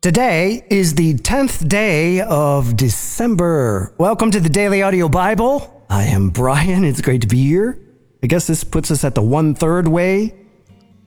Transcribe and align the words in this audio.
Today 0.00 0.64
is 0.70 0.94
the 0.94 1.14
10th 1.14 1.68
day 1.68 2.20
of 2.20 2.76
December. 2.76 3.92
Welcome 3.98 4.30
to 4.30 4.38
the 4.38 4.48
Daily 4.48 4.80
Audio 4.80 5.08
Bible. 5.08 5.84
I 5.90 6.04
am 6.04 6.30
Brian. 6.30 6.84
It's 6.84 7.00
great 7.00 7.22
to 7.22 7.26
be 7.26 7.42
here. 7.42 7.80
I 8.22 8.28
guess 8.28 8.46
this 8.46 8.62
puts 8.62 8.92
us 8.92 9.02
at 9.02 9.16
the 9.16 9.22
one 9.22 9.56
third 9.56 9.88
way 9.88 10.36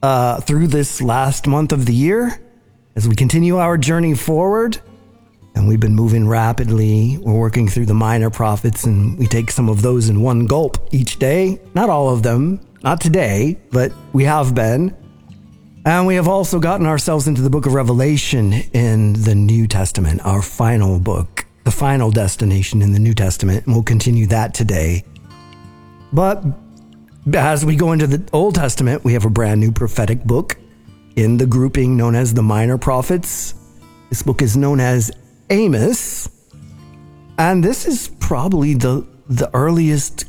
uh, 0.02 0.42
through 0.42 0.66
this 0.66 1.00
last 1.00 1.46
month 1.46 1.72
of 1.72 1.86
the 1.86 1.94
year 1.94 2.38
as 2.94 3.08
we 3.08 3.14
continue 3.14 3.56
our 3.56 3.78
journey 3.78 4.14
forward. 4.14 4.78
And 5.54 5.66
we've 5.66 5.80
been 5.80 5.94
moving 5.94 6.28
rapidly. 6.28 7.16
We're 7.16 7.32
working 7.32 7.68
through 7.68 7.86
the 7.86 7.94
minor 7.94 8.28
prophets, 8.28 8.84
and 8.84 9.18
we 9.18 9.26
take 9.26 9.50
some 9.50 9.70
of 9.70 9.80
those 9.80 10.10
in 10.10 10.20
one 10.20 10.44
gulp 10.44 10.90
each 10.92 11.18
day. 11.18 11.58
Not 11.74 11.88
all 11.88 12.10
of 12.10 12.22
them, 12.22 12.60
not 12.82 13.00
today, 13.00 13.58
but 13.70 13.90
we 14.12 14.24
have 14.24 14.54
been. 14.54 14.94
And 15.84 16.06
we 16.06 16.14
have 16.14 16.28
also 16.28 16.60
gotten 16.60 16.86
ourselves 16.86 17.26
into 17.26 17.42
the 17.42 17.50
book 17.50 17.66
of 17.66 17.74
Revelation 17.74 18.52
in 18.72 19.14
the 19.14 19.34
New 19.34 19.66
Testament, 19.66 20.20
our 20.24 20.40
final 20.40 21.00
book, 21.00 21.44
the 21.64 21.72
final 21.72 22.12
destination 22.12 22.82
in 22.82 22.92
the 22.92 23.00
New 23.00 23.14
Testament. 23.14 23.66
And 23.66 23.74
we'll 23.74 23.82
continue 23.82 24.26
that 24.26 24.54
today. 24.54 25.02
But 26.12 26.44
as 27.34 27.64
we 27.64 27.74
go 27.74 27.90
into 27.90 28.06
the 28.06 28.22
Old 28.32 28.54
Testament, 28.54 29.02
we 29.02 29.14
have 29.14 29.24
a 29.24 29.30
brand 29.30 29.60
new 29.60 29.72
prophetic 29.72 30.22
book 30.22 30.56
in 31.16 31.36
the 31.36 31.46
grouping 31.46 31.96
known 31.96 32.14
as 32.14 32.32
the 32.32 32.42
Minor 32.42 32.78
Prophets. 32.78 33.54
This 34.08 34.22
book 34.22 34.40
is 34.40 34.56
known 34.56 34.78
as 34.78 35.10
Amos. 35.50 36.28
And 37.38 37.64
this 37.64 37.86
is 37.86 38.08
probably 38.20 38.74
the, 38.74 39.04
the 39.28 39.50
earliest 39.52 40.26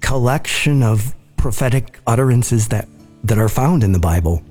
collection 0.00 0.82
of 0.82 1.14
prophetic 1.38 1.98
utterances 2.06 2.68
that, 2.68 2.86
that 3.24 3.38
are 3.38 3.48
found 3.48 3.82
in 3.82 3.92
the 3.92 3.98
Bible. 3.98 4.42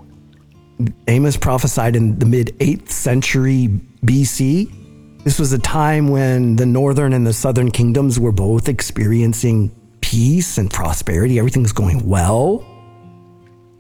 Amos 1.08 1.38
prophesied 1.38 1.96
in 1.96 2.20
the 2.20 2.26
mid 2.26 2.58
8th 2.60 2.90
century 2.90 3.70
BC. 4.06 5.24
This 5.24 5.38
was 5.38 5.52
a 5.52 5.60
time 5.60 6.08
when 6.08 6.56
the 6.56 6.66
northern 6.66 7.14
and 7.14 7.28
the 7.28 7.34
southern 7.34 7.72
kingdoms 7.72 8.20
were 8.20 8.32
both 8.32 8.70
experiencing 8.70 9.76
peace 10.00 10.58
and 10.58 10.72
prosperity. 10.72 11.38
Everything's 11.38 11.74
going 11.74 12.08
well. 12.08 12.66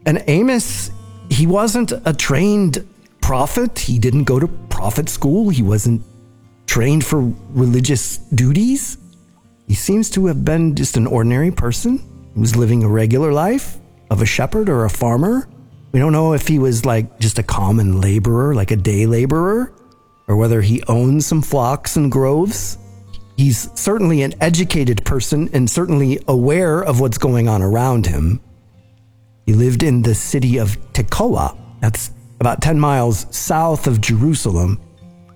And 0.06 0.24
Amos, 0.28 0.92
he 1.30 1.48
wasn't 1.48 1.94
a 2.06 2.14
trained 2.14 2.86
prophet. 3.22 3.80
He 3.80 4.00
didn't 4.00 4.26
go 4.26 4.40
to 4.40 4.48
prophet 4.70 5.08
school. 5.08 5.50
He 5.50 5.64
wasn't 5.64 6.02
trained 6.66 7.06
for 7.06 7.34
religious 7.52 8.18
duties. 8.18 8.98
He 9.68 9.76
seems 9.76 10.10
to 10.12 10.26
have 10.26 10.44
been 10.44 10.76
just 10.76 10.98
an 10.98 11.08
ordinary 11.08 11.52
person 11.52 12.00
who 12.34 12.42
was 12.42 12.56
living 12.56 12.84
a 12.84 12.90
regular 12.90 13.32
life 13.32 13.78
of 14.10 14.22
a 14.22 14.26
shepherd 14.26 14.68
or 14.68 14.84
a 14.84 14.90
farmer 14.90 15.48
we 15.92 16.00
don't 16.00 16.12
know 16.12 16.34
if 16.34 16.48
he 16.48 16.60
was 16.60 16.86
like 16.86 17.20
just 17.20 17.40
a 17.40 17.44
common 17.44 18.00
laborer, 18.00 18.54
like 18.54 18.72
a 18.72 18.76
day 18.76 19.06
laborer, 19.06 19.74
or 20.28 20.36
whether 20.36 20.62
he 20.62 20.84
owned 20.88 21.24
some 21.24 21.42
flocks 21.42 21.96
and 21.96 22.12
groves. 22.12 22.78
He's 23.38 23.70
certainly 23.80 24.22
an 24.22 24.36
educated 24.42 25.04
person 25.06 25.50
and 25.54 25.70
certainly 25.70 26.20
aware 26.28 26.84
of 26.84 27.00
what's 27.00 27.18
going 27.18 27.48
on 27.48 27.62
around 27.62 28.06
him. 28.06 28.42
He 29.46 29.54
lived 29.54 29.82
in 29.82 30.04
the 30.04 30.14
city 30.14 30.58
of 30.58 30.78
Tekoa. 30.94 31.58
That's 31.80 32.12
about 32.40 32.62
10 32.62 32.80
miles 32.80 33.26
south 33.36 33.88
of 33.88 34.02
Jerusalem. 34.02 34.80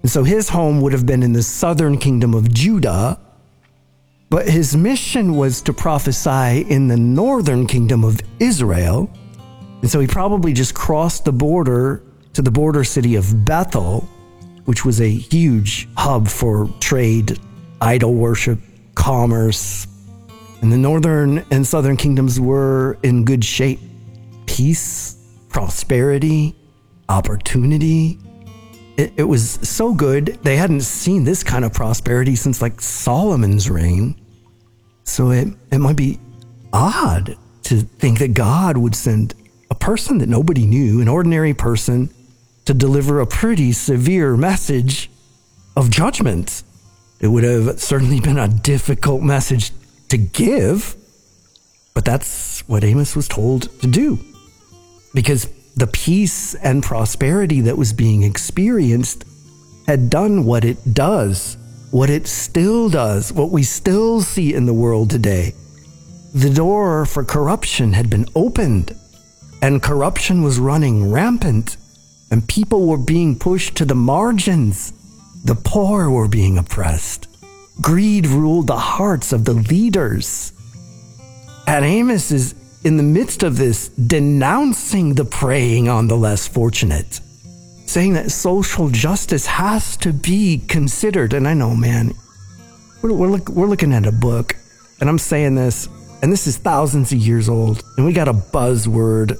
And 0.04 0.12
so 0.12 0.24
his 0.24 0.50
home 0.50 0.82
would 0.82 0.94
have 0.94 1.06
been 1.06 1.24
in 1.24 1.34
the 1.34 1.42
southern 1.42 1.98
kingdom 1.98 2.34
of 2.34 2.54
Judah. 2.54 3.20
But 4.30 4.50
his 4.50 4.76
mission 4.76 5.36
was 5.36 5.62
to 5.64 5.74
prophesy 5.74 6.66
in 6.70 6.90
the 6.90 6.98
northern 6.98 7.66
kingdom 7.66 8.04
of 8.04 8.20
Israel 8.40 9.10
and 9.84 9.92
so 9.92 10.00
he 10.00 10.08
probably 10.08 10.54
just 10.54 10.74
crossed 10.74 11.26
the 11.26 11.34
border 11.34 12.02
to 12.32 12.42
the 12.42 12.50
border 12.50 12.86
city 12.86 13.16
of 13.16 13.44
Bethel, 13.44 14.08
which 14.64 14.86
was 14.86 15.02
a 15.02 15.10
huge 15.10 15.90
hub 15.98 16.30
for 16.30 16.70
trade, 16.80 17.38
idol 17.82 18.14
worship, 18.14 18.60
commerce. 18.96 19.86
And 20.62 20.72
the 20.72 20.78
northern 20.78 21.40
and 21.52 21.68
southern 21.68 21.98
kingdoms 21.98 22.40
were 22.40 22.98
in 23.04 23.26
good 23.26 23.44
shape 23.44 23.82
peace, 24.46 25.18
prosperity, 25.50 26.56
opportunity. 27.10 28.18
It, 28.96 29.12
it, 29.18 29.24
was 29.24 29.60
so 29.68 29.94
good, 29.94 30.40
they 30.44 30.56
hadn't 30.56 30.82
seen 30.82 31.26
this 31.26 31.44
kind 31.44 31.66
of 31.66 31.74
prosperity 31.74 32.38
since 32.38 32.62
like 32.62 32.80
Solomon's 32.80 33.70
reign. 33.70 34.16
So 35.04 35.32
it, 35.32 35.50
it 35.74 35.80
might 35.80 35.98
be 35.98 36.22
odd 36.72 37.36
to 37.64 37.82
think 37.82 38.20
that 38.20 38.34
God 38.34 38.78
would 38.78 38.96
send 38.96 39.34
person 39.84 40.20
that 40.20 40.30
nobody 40.30 40.66
knew, 40.66 41.02
an 41.02 41.10
ordinary 41.10 41.54
person, 41.54 42.10
to 42.64 42.74
deliver 42.74 43.20
a 43.20 43.28
pretty 43.28 43.74
severe 43.74 44.38
message 44.38 45.10
of 45.76 45.90
judgment. 45.90 46.64
It 47.20 47.28
would 47.28 47.44
have 47.44 47.82
certainly 47.82 48.22
been 48.22 48.38
a 48.38 48.48
difficult 48.48 49.22
message 49.22 49.72
to 50.08 50.18
give, 50.18 50.96
but 51.94 52.06
that's 52.06 52.62
what 52.62 52.86
Amos 52.86 53.14
was 53.14 53.28
told 53.28 53.78
to 53.82 53.88
do. 53.88 54.20
Because 55.14 55.50
the 55.76 55.88
peace 55.88 56.56
and 56.56 56.82
prosperity 56.82 57.60
that 57.60 57.78
was 57.78 57.92
being 57.92 58.24
experienced 58.24 59.26
had 59.86 60.10
done 60.10 60.46
what 60.46 60.64
it 60.64 60.94
does, 60.94 61.58
what 61.92 62.10
it 62.10 62.26
still 62.26 62.88
does, 62.88 63.34
what 63.34 63.50
we 63.50 63.64
still 63.64 64.22
see 64.22 64.54
in 64.54 64.66
the 64.66 64.74
world 64.74 65.10
today. 65.10 65.54
The 66.34 66.50
door 66.50 67.06
for 67.06 67.26
corruption 67.26 67.92
had 67.92 68.10
been 68.10 68.28
opened 68.34 68.98
and 69.64 69.82
corruption 69.82 70.44
was 70.44 70.60
running 70.60 71.10
rampant, 71.10 71.78
and 72.30 72.46
people 72.50 72.86
were 72.86 72.98
being 72.98 73.40
pushed 73.40 73.78
to 73.78 73.86
the 73.86 73.96
margins. 73.96 74.92
The 75.46 75.56
poor 75.56 76.10
were 76.10 76.28
being 76.28 76.58
oppressed. 76.58 77.30
Greed 77.82 78.28
ruled 78.28 78.68
the 78.68 78.78
hearts 78.78 79.32
of 79.32 79.46
the 79.46 79.54
leaders. 79.54 80.52
And 81.66 81.86
Amos 81.86 82.30
is 82.30 82.56
in 82.84 82.98
the 82.98 83.04
midst 83.04 83.42
of 83.42 83.56
this 83.56 83.88
denouncing 83.88 85.14
the 85.16 85.24
preying 85.24 85.88
on 85.88 86.10
the 86.10 86.18
less 86.18 86.46
fortunate, 86.46 87.22
saying 87.86 88.16
that 88.16 88.32
social 88.32 88.90
justice 88.90 89.46
has 89.46 89.96
to 89.98 90.12
be 90.12 90.58
considered. 90.68 91.32
And 91.32 91.48
I 91.48 91.54
know, 91.54 91.74
man, 91.74 92.14
we're, 93.02 93.14
we're, 93.14 93.30
look, 93.30 93.48
we're 93.48 93.68
looking 93.68 93.94
at 93.94 94.06
a 94.06 94.12
book, 94.12 94.58
and 95.00 95.10
I'm 95.10 95.20
saying 95.20 95.56
this, 95.56 95.88
and 96.22 96.34
this 96.34 96.48
is 96.48 96.58
thousands 96.58 97.14
of 97.14 97.20
years 97.20 97.48
old, 97.48 97.82
and 97.96 98.06
we 98.06 98.12
got 98.12 98.28
a 98.28 98.34
buzzword 98.34 99.40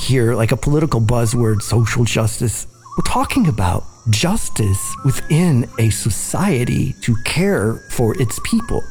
here, 0.00 0.34
like 0.34 0.52
a 0.52 0.56
political 0.56 1.00
buzzword, 1.00 1.62
social 1.62 2.04
justice. 2.04 2.66
We're 2.96 3.10
talking 3.10 3.46
about 3.46 3.84
justice 4.10 4.94
within 5.04 5.68
a 5.78 5.90
society 5.90 6.94
to 7.02 7.16
care 7.24 7.82
for 7.90 8.20
its 8.20 8.38
people. 8.44 8.82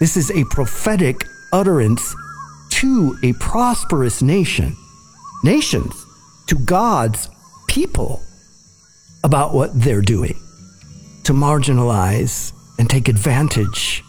This 0.00 0.16
is 0.16 0.30
a 0.30 0.44
prophetic 0.44 1.24
utterance 1.52 2.14
to 2.70 3.16
a 3.22 3.32
prosperous 3.34 4.22
nation, 4.22 4.76
nations, 5.42 6.06
to 6.46 6.54
God's 6.54 7.28
people 7.66 8.22
about 9.24 9.52
what 9.54 9.78
they're 9.78 10.02
doing, 10.02 10.38
to 11.24 11.32
marginalize 11.32 12.52
and 12.78 12.88
take 12.88 13.08
advantage. 13.08 14.02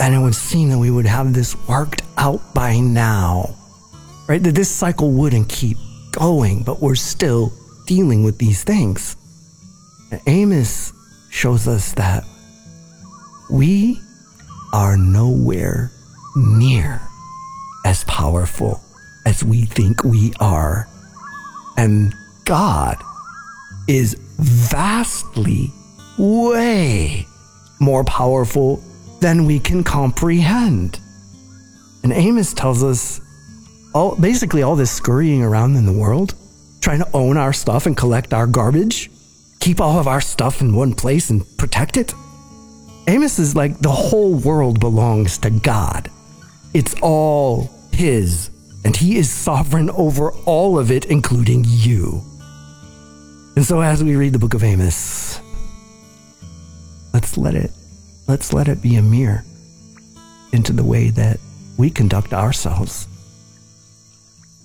And 0.00 0.14
it 0.14 0.18
would 0.18 0.34
seem 0.34 0.70
that 0.70 0.78
we 0.78 0.90
would 0.90 1.06
have 1.06 1.34
this 1.34 1.56
worked 1.68 2.02
out 2.16 2.54
by 2.54 2.78
now 2.78 3.54
right? 4.28 4.42
That 4.42 4.54
this 4.54 4.70
cycle 4.70 5.10
wouldn't 5.10 5.48
keep 5.48 5.78
going, 6.12 6.62
but 6.62 6.80
we're 6.80 6.94
still 6.94 7.52
dealing 7.86 8.22
with 8.22 8.38
these 8.38 8.62
things. 8.62 9.16
And 10.10 10.20
Amos 10.26 10.92
shows 11.30 11.66
us 11.66 11.92
that 11.94 12.24
we 13.50 14.00
are 14.72 14.96
nowhere 14.96 15.90
near 16.36 17.00
as 17.84 18.04
powerful 18.04 18.80
as 19.26 19.42
we 19.42 19.64
think 19.64 20.04
we 20.04 20.32
are. 20.40 20.88
And 21.76 22.14
God 22.44 22.96
is 23.88 24.14
vastly, 24.38 25.72
way 26.18 27.26
more 27.80 28.04
powerful 28.04 28.82
than 29.20 29.46
we 29.46 29.58
can 29.58 29.82
comprehend. 29.82 31.00
And 32.02 32.12
Amos 32.12 32.52
tells 32.52 32.84
us 32.84 33.20
all 33.94 34.16
basically 34.16 34.62
all 34.62 34.76
this 34.76 34.90
scurrying 34.90 35.42
around 35.42 35.76
in 35.76 35.86
the 35.86 35.92
world, 35.92 36.34
trying 36.80 36.98
to 36.98 37.10
own 37.12 37.36
our 37.36 37.52
stuff 37.52 37.86
and 37.86 37.96
collect 37.96 38.32
our 38.32 38.46
garbage, 38.46 39.10
keep 39.60 39.80
all 39.80 39.98
of 39.98 40.08
our 40.08 40.20
stuff 40.20 40.60
in 40.60 40.74
one 40.74 40.94
place 40.94 41.30
and 41.30 41.44
protect 41.56 41.96
it. 41.96 42.14
Amos 43.06 43.38
is 43.38 43.56
like 43.56 43.78
the 43.78 43.90
whole 43.90 44.34
world 44.34 44.80
belongs 44.80 45.38
to 45.38 45.50
God. 45.50 46.10
It's 46.74 46.94
all 47.00 47.70
his, 47.92 48.50
and 48.84 48.94
he 48.94 49.16
is 49.16 49.30
sovereign 49.30 49.90
over 49.90 50.32
all 50.44 50.78
of 50.78 50.90
it, 50.90 51.06
including 51.06 51.64
you. 51.66 52.22
And 53.56 53.64
so 53.64 53.80
as 53.80 54.04
we 54.04 54.14
read 54.14 54.34
the 54.34 54.38
book 54.38 54.54
of 54.54 54.62
Amos, 54.62 55.40
let's 57.12 57.36
let 57.36 57.54
it 57.54 57.72
let's 58.28 58.52
let 58.52 58.68
it 58.68 58.80
be 58.80 58.96
a 58.96 59.02
mirror 59.02 59.42
into 60.52 60.72
the 60.72 60.84
way 60.84 61.10
that 61.10 61.40
we 61.76 61.90
conduct 61.90 62.32
ourselves. 62.32 63.08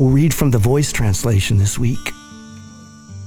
We'll 0.04 0.12
read 0.12 0.34
from 0.34 0.52
the 0.52 0.58
voice 0.58 0.92
translation 0.92 1.58
this 1.58 1.80
week. 1.80 2.12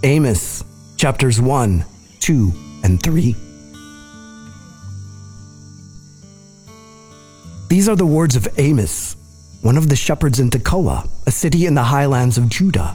Amos, 0.02 0.62
chapters 0.98 1.40
1, 1.40 1.82
2, 2.20 2.52
and 2.84 3.02
3. 3.02 3.34
These 7.68 7.88
are 7.88 7.96
the 7.96 8.04
words 8.04 8.36
of 8.36 8.46
Amos, 8.58 9.16
one 9.62 9.78
of 9.78 9.88
the 9.88 9.96
shepherds 9.96 10.38
in 10.38 10.50
Tekoa, 10.50 11.08
a 11.26 11.30
city 11.30 11.64
in 11.64 11.74
the 11.74 11.82
highlands 11.82 12.36
of 12.36 12.50
Judah. 12.50 12.94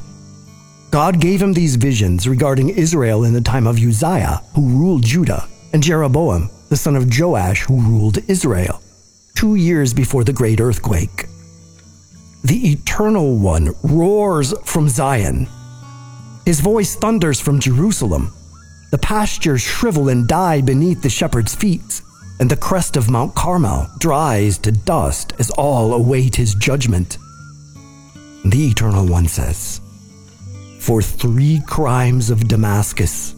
God 0.92 1.20
gave 1.20 1.42
him 1.42 1.54
these 1.54 1.76
visions 1.76 2.28
regarding 2.28 2.70
Israel 2.70 3.24
in 3.24 3.34
the 3.34 3.42
time 3.42 3.66
of 3.66 3.80
Uzziah, 3.80 4.44
who 4.54 4.78
ruled 4.78 5.04
Judah, 5.04 5.48
and 5.74 5.82
Jeroboam, 5.82 6.52
the 6.70 6.78
son 6.78 6.96
of 6.96 7.10
Joash, 7.12 7.64
who 7.64 7.82
ruled 7.82 8.20
Israel, 8.30 8.80
two 9.34 9.56
years 9.56 9.92
before 9.92 10.24
the 10.24 10.34
great 10.34 10.62
earthquake. 10.62 11.26
The 12.44 12.72
Eternal 12.72 13.38
One 13.38 13.70
roars 13.84 14.54
from 14.64 14.90
Zion. 14.90 15.48
His 16.46 16.60
voice 16.60 16.96
thunders 16.96 17.40
from 17.40 17.60
Jerusalem. 17.60 18.34
The 18.90 18.98
pastures 18.98 19.62
shrivel 19.62 20.10
and 20.10 20.28
die 20.28 20.62
beneath 20.62 21.04
the 21.04 21.10
shepherd's 21.10 21.54
feet 21.54 22.02
and 22.40 22.50
the 22.50 22.58
crest 22.58 22.98
of 22.98 23.12
Mount 23.12 23.36
Carmel 23.36 23.88
dries 24.00 24.58
to 24.58 24.72
dust 24.72 25.34
as 25.38 25.52
all 25.52 25.94
await 25.94 26.36
his 26.36 26.56
judgment. 26.56 27.20
The 28.44 28.70
Eternal 28.72 29.06
One 29.06 29.28
says, 29.28 29.80
For 30.80 31.04
three 31.04 31.62
crimes 31.68 32.32
of 32.32 32.48
Damascus, 32.48 33.36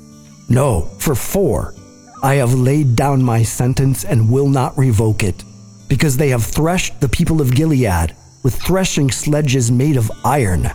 no, 0.48 0.84
for 1.00 1.16
four, 1.16 1.76
I 2.24 2.36
have 2.36 2.54
laid 2.54 2.96
down 2.96 3.22
my 3.22 3.44
sentence 3.44 4.06
and 4.06 4.32
will 4.32 4.48
not 4.48 4.78
revoke 4.78 5.24
it, 5.24 5.44
because 5.90 6.16
they 6.16 6.30
have 6.30 6.46
threshed 6.46 7.02
the 7.02 7.10
people 7.10 7.42
of 7.42 7.54
Gilead 7.54 8.16
with 8.44 8.56
threshing 8.56 9.10
sledges 9.10 9.72
made 9.72 9.98
of 9.98 10.12
iron. 10.24 10.70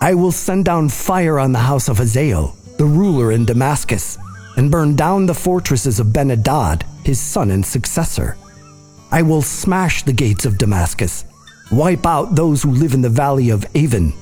I 0.00 0.14
will 0.14 0.32
send 0.32 0.64
down 0.64 0.88
fire 0.88 1.38
on 1.38 1.52
the 1.52 1.58
house 1.58 1.88
of 1.88 1.98
Hazael, 1.98 2.56
the 2.78 2.84
ruler 2.84 3.32
in 3.32 3.44
Damascus, 3.44 4.18
and 4.56 4.70
burn 4.70 4.96
down 4.96 5.26
the 5.26 5.34
fortresses 5.34 6.00
of 6.00 6.08
Benhadad 6.08 6.84
his 7.04 7.20
son 7.20 7.50
and 7.50 7.64
successor. 7.64 8.36
I 9.10 9.22
will 9.22 9.42
smash 9.42 10.02
the 10.02 10.12
gates 10.12 10.46
of 10.46 10.58
Damascus, 10.58 11.24
wipe 11.70 12.06
out 12.06 12.34
those 12.34 12.62
who 12.62 12.70
live 12.70 12.94
in 12.94 13.02
the 13.02 13.10
valley 13.10 13.50
of 13.50 13.66
Aven. 13.76 14.12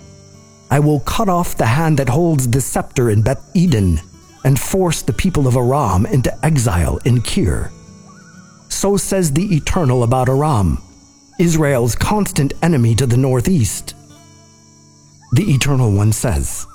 I 0.71 0.81
will 0.81 1.01
cut 1.01 1.29
off 1.29 1.57
the 1.57 1.67
hand 1.67 1.99
that 1.99 2.09
holds 2.09 2.49
the 2.49 2.61
scepter 2.61 3.11
in 3.11 3.23
Beth 3.23 3.43
Eden, 3.55 4.01
and 4.45 4.59
force 4.59 5.03
the 5.03 5.13
people 5.13 5.47
of 5.47 5.57
Aram 5.57 6.07
into 6.07 6.33
exile 6.45 6.99
in 7.05 7.21
Kir. 7.21 7.71
So 8.69 8.97
says 8.97 9.33
the 9.33 9.55
Eternal 9.55 10.03
about 10.03 10.29
Aram, 10.29 10.83
Israel's 11.41 11.95
constant 11.95 12.53
enemy 12.63 12.95
to 12.95 13.07
the 13.07 13.17
northeast. 13.17 13.95
The 15.33 15.51
Eternal 15.51 15.91
One 15.91 16.13
says, 16.13 16.67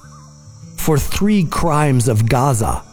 For 0.75 0.97
three 0.97 1.43
crimes 1.43 2.07
of 2.07 2.27
Gaza, 2.27 2.83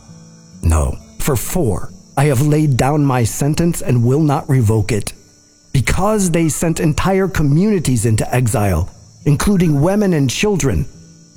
no, 0.62 0.98
for 1.18 1.34
four, 1.34 1.90
I 2.14 2.26
have 2.26 2.42
laid 2.46 2.76
down 2.76 3.06
my 3.06 3.24
sentence 3.24 3.80
and 3.80 4.04
will 4.04 4.20
not 4.20 4.50
revoke 4.50 4.92
it. 4.92 5.14
Because 5.72 6.30
they 6.30 6.50
sent 6.50 6.78
entire 6.78 7.26
communities 7.26 8.04
into 8.04 8.34
exile, 8.34 8.90
including 9.24 9.80
women 9.80 10.12
and 10.12 10.28
children, 10.28 10.84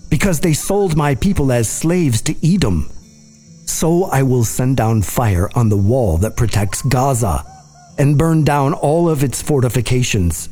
because 0.10 0.42
they 0.42 0.54
sold 0.54 0.98
my 0.98 1.16
people 1.16 1.50
as 1.50 1.70
slaves 1.70 2.22
to 2.24 2.36
Edom, 2.46 2.90
so 3.66 4.04
I 4.04 4.24
will 4.24 4.44
send 4.44 4.76
down 4.76 5.02
fire 5.02 5.50
on 5.56 5.70
the 5.70 5.78
wall 5.78 6.18
that 6.18 6.36
protects 6.36 6.82
Gaza 6.82 7.46
and 7.98 8.18
burn 8.18 8.44
down 8.44 8.74
all 8.74 9.10
of 9.10 9.24
its 9.24 9.42
fortifications. 9.42 10.50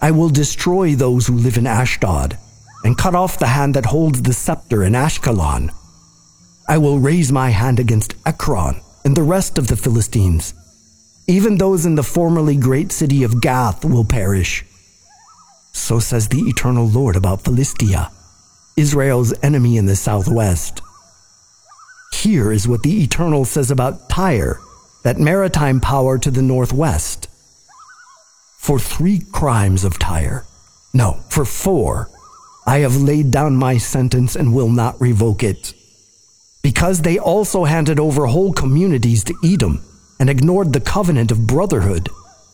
I 0.00 0.10
will 0.10 0.28
destroy 0.28 0.94
those 0.94 1.26
who 1.26 1.34
live 1.34 1.56
in 1.56 1.66
Ashdod 1.66 2.36
and 2.84 2.98
cut 2.98 3.14
off 3.14 3.38
the 3.38 3.46
hand 3.46 3.74
that 3.74 3.86
holds 3.86 4.22
the 4.22 4.32
scepter 4.32 4.84
in 4.84 4.92
Ashkelon. 4.92 5.70
I 6.68 6.78
will 6.78 6.98
raise 6.98 7.32
my 7.32 7.50
hand 7.50 7.80
against 7.80 8.14
Ekron 8.26 8.80
and 9.04 9.16
the 9.16 9.22
rest 9.22 9.58
of 9.58 9.68
the 9.68 9.76
Philistines. 9.76 10.54
Even 11.26 11.56
those 11.56 11.86
in 11.86 11.94
the 11.94 12.02
formerly 12.02 12.56
great 12.56 12.92
city 12.92 13.22
of 13.22 13.40
Gath 13.40 13.84
will 13.84 14.04
perish. 14.04 14.64
So 15.72 15.98
says 15.98 16.28
the 16.28 16.42
eternal 16.42 16.86
Lord 16.86 17.16
about 17.16 17.42
Philistia, 17.42 18.10
Israel's 18.76 19.34
enemy 19.42 19.76
in 19.76 19.86
the 19.86 19.96
southwest. 19.96 20.82
Here 22.12 22.52
is 22.52 22.68
what 22.68 22.82
the 22.82 23.02
eternal 23.02 23.44
says 23.44 23.70
about 23.70 24.08
Tyre, 24.08 24.60
that 25.04 25.18
maritime 25.18 25.80
power 25.80 26.18
to 26.18 26.30
the 26.30 26.42
northwest. 26.42 27.28
For 28.58 28.78
three 28.78 29.22
crimes 29.32 29.84
of 29.84 29.98
Tyre, 29.98 30.44
no, 30.92 31.20
for 31.28 31.44
four, 31.44 32.10
I 32.66 32.78
have 32.78 32.96
laid 32.96 33.30
down 33.30 33.56
my 33.56 33.76
sentence 33.76 34.34
and 34.34 34.54
will 34.54 34.70
not 34.70 35.00
revoke 35.00 35.42
it 35.42 35.74
because 36.64 37.02
they 37.02 37.18
also 37.18 37.64
handed 37.64 38.00
over 38.00 38.24
whole 38.24 38.50
communities 38.50 39.22
to 39.22 39.34
Edom 39.44 39.82
and 40.18 40.30
ignored 40.30 40.72
the 40.72 40.80
covenant 40.80 41.30
of 41.30 41.46
brotherhood, 41.46 42.08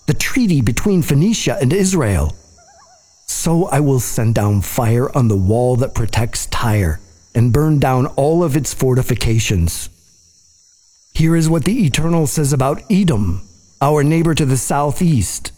the 0.09 0.15
treaty 0.15 0.61
between 0.61 1.01
Phoenicia 1.01 1.57
and 1.61 1.73
Israel. 1.73 2.35
So 3.27 3.67
I 3.67 3.79
will 3.79 4.01
send 4.01 4.35
down 4.35 4.63
fire 4.63 5.17
on 5.17 5.29
the 5.29 5.37
wall 5.37 5.77
that 5.77 5.95
protects 5.95 6.47
Tyre 6.47 6.99
and 7.37 7.53
burn 7.53 7.79
down 7.79 8.07
all 8.17 8.43
of 8.43 8.57
its 8.57 8.75
fortifications. 8.75 9.89
Here 11.15 11.37
is 11.37 11.49
what 11.49 11.65
the 11.65 11.85
Eternal 11.87 12.27
says 12.27 12.53
about 12.53 12.83
Edom, 12.91 13.43
our 13.81 14.03
neighbor 14.03 14.35
to 14.35 14.47
the 14.47 14.57
southeast. 14.57 15.53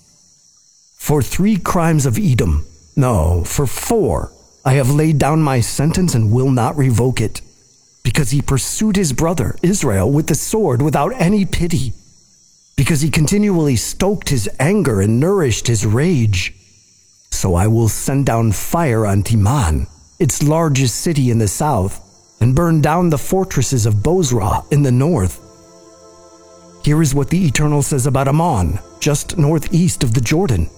For 0.96 1.22
three 1.22 1.56
crimes 1.56 2.06
of 2.06 2.18
Edom, 2.18 2.66
no, 2.96 3.44
for 3.44 3.66
four, 3.66 4.32
I 4.64 4.74
have 4.74 4.90
laid 4.90 5.18
down 5.18 5.42
my 5.42 5.60
sentence 5.60 6.14
and 6.14 6.30
will 6.30 6.50
not 6.50 6.76
revoke 6.76 7.20
it 7.20 7.40
because 8.02 8.30
he 8.30 8.42
pursued 8.42 8.96
his 8.96 9.12
brother, 9.12 9.56
Israel, 9.62 10.10
with 10.10 10.26
the 10.26 10.34
sword 10.34 10.82
without 10.82 11.12
any 11.20 11.44
pity, 11.44 11.92
because 12.76 13.00
he 13.00 13.10
continually 13.10 13.76
stoked 13.76 14.28
his 14.28 14.48
anger 14.58 15.00
and 15.00 15.20
nourished 15.20 15.66
his 15.66 15.86
rage. 15.86 16.54
So 17.30 17.54
I 17.54 17.66
will 17.66 17.88
send 17.88 18.26
down 18.26 18.52
fire 18.52 19.06
on 19.06 19.22
Teman, 19.22 19.88
its 20.18 20.42
largest 20.42 20.96
city 20.96 21.30
in 21.30 21.38
the 21.38 21.48
south, 21.48 22.00
and 22.40 22.54
burn 22.54 22.80
down 22.80 23.10
the 23.10 23.18
fortresses 23.18 23.86
of 23.86 24.02
Bozrah 24.02 24.64
in 24.70 24.82
the 24.82 24.92
north. 24.92 25.40
Here 26.84 27.00
is 27.00 27.14
what 27.14 27.30
the 27.30 27.46
Eternal 27.46 27.82
says 27.82 28.06
about 28.06 28.26
Ammon, 28.26 28.80
just 28.98 29.38
northeast 29.38 30.02
of 30.02 30.14
the 30.14 30.20
Jordan. 30.20 30.68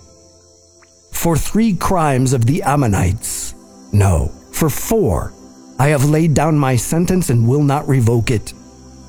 For 1.13 1.35
three 1.35 1.75
crimes 1.75 2.35
of 2.35 2.45
the 2.45 2.63
Ammonites, 2.63 3.55
no, 3.91 4.31
for 4.53 4.69
four, 4.69 5.33
I 5.79 5.89
have 5.89 6.05
laid 6.05 6.35
down 6.35 6.59
my 6.59 6.77
sentence 6.77 7.31
and 7.31 7.49
will 7.49 7.63
not 7.63 7.89
revoke 7.89 8.31
it, 8.31 8.53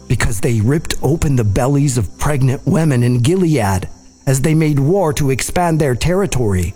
because 0.07 0.39
they 0.39 0.61
ripped 0.61 0.95
open 1.01 1.35
the 1.35 1.43
bellies 1.43 1.97
of 1.97 2.17
pregnant 2.17 2.65
women 2.65 3.03
in 3.03 3.21
Gilead 3.21 3.89
as 4.25 4.41
they 4.41 4.53
made 4.55 4.79
war 4.79 5.11
to 5.13 5.31
expand 5.31 5.79
their 5.81 5.95
territory. 5.95 6.73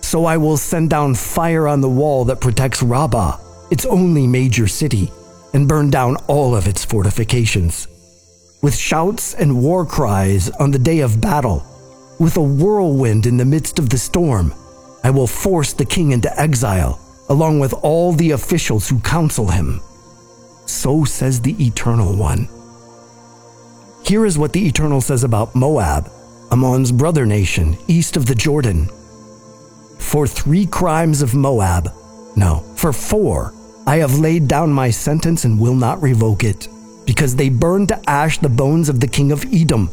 So 0.00 0.24
I 0.24 0.38
will 0.38 0.56
send 0.56 0.90
down 0.90 1.14
fire 1.14 1.68
on 1.68 1.80
the 1.80 1.88
wall 1.88 2.24
that 2.24 2.40
protects 2.40 2.82
Rabbah, 2.82 3.38
its 3.70 3.86
only 3.86 4.26
major 4.26 4.66
city, 4.66 5.12
and 5.54 5.68
burn 5.68 5.88
down 5.88 6.16
all 6.26 6.56
of 6.56 6.66
its 6.66 6.84
fortifications. 6.84 7.86
With 8.62 8.76
shouts 8.76 9.34
and 9.34 9.62
war 9.62 9.86
cries 9.86 10.50
on 10.50 10.70
the 10.70 10.78
day 10.78 11.00
of 11.00 11.20
battle, 11.20 11.64
with 12.18 12.36
a 12.36 12.42
whirlwind 12.42 13.24
in 13.24 13.38
the 13.38 13.44
midst 13.44 13.78
of 13.78 13.88
the 13.88 13.96
storm, 13.96 14.52
I 15.02 15.10
will 15.10 15.26
force 15.26 15.72
the 15.72 15.86
king 15.86 16.12
into 16.12 16.38
exile 16.38 17.00
along 17.30 17.60
with 17.60 17.72
all 17.72 18.12
the 18.12 18.32
officials 18.32 18.88
who 18.88 19.00
counsel 19.00 19.46
him. 19.46 19.80
So 20.66 21.04
says 21.04 21.40
the 21.40 21.54
Eternal 21.64 22.14
One. 22.14 22.48
Here 24.04 24.26
is 24.26 24.36
what 24.36 24.52
the 24.52 24.66
Eternal 24.66 25.00
says 25.00 25.22
about 25.24 25.54
Moab, 25.54 26.10
Ammon's 26.50 26.90
brother 26.90 27.24
nation 27.24 27.78
east 27.86 28.16
of 28.16 28.26
the 28.26 28.34
Jordan. 28.34 28.90
For 29.98 30.26
three 30.26 30.66
crimes 30.66 31.22
of 31.22 31.34
Moab, 31.34 31.92
no, 32.36 32.64
for 32.74 32.92
four, 32.92 33.54
I 33.86 33.98
have 33.98 34.18
laid 34.18 34.48
down 34.48 34.72
my 34.72 34.90
sentence 34.90 35.44
and 35.44 35.58
will 35.58 35.74
not 35.74 36.02
revoke 36.02 36.42
it, 36.42 36.68
because 37.10 37.34
they 37.34 37.48
burned 37.48 37.88
to 37.88 38.08
ash 38.08 38.38
the 38.38 38.48
bones 38.48 38.88
of 38.88 39.00
the 39.00 39.08
king 39.08 39.32
of 39.32 39.44
Edom, 39.52 39.90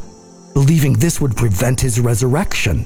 believing 0.54 0.94
this 0.94 1.20
would 1.20 1.36
prevent 1.36 1.82
his 1.82 2.00
resurrection. 2.00 2.86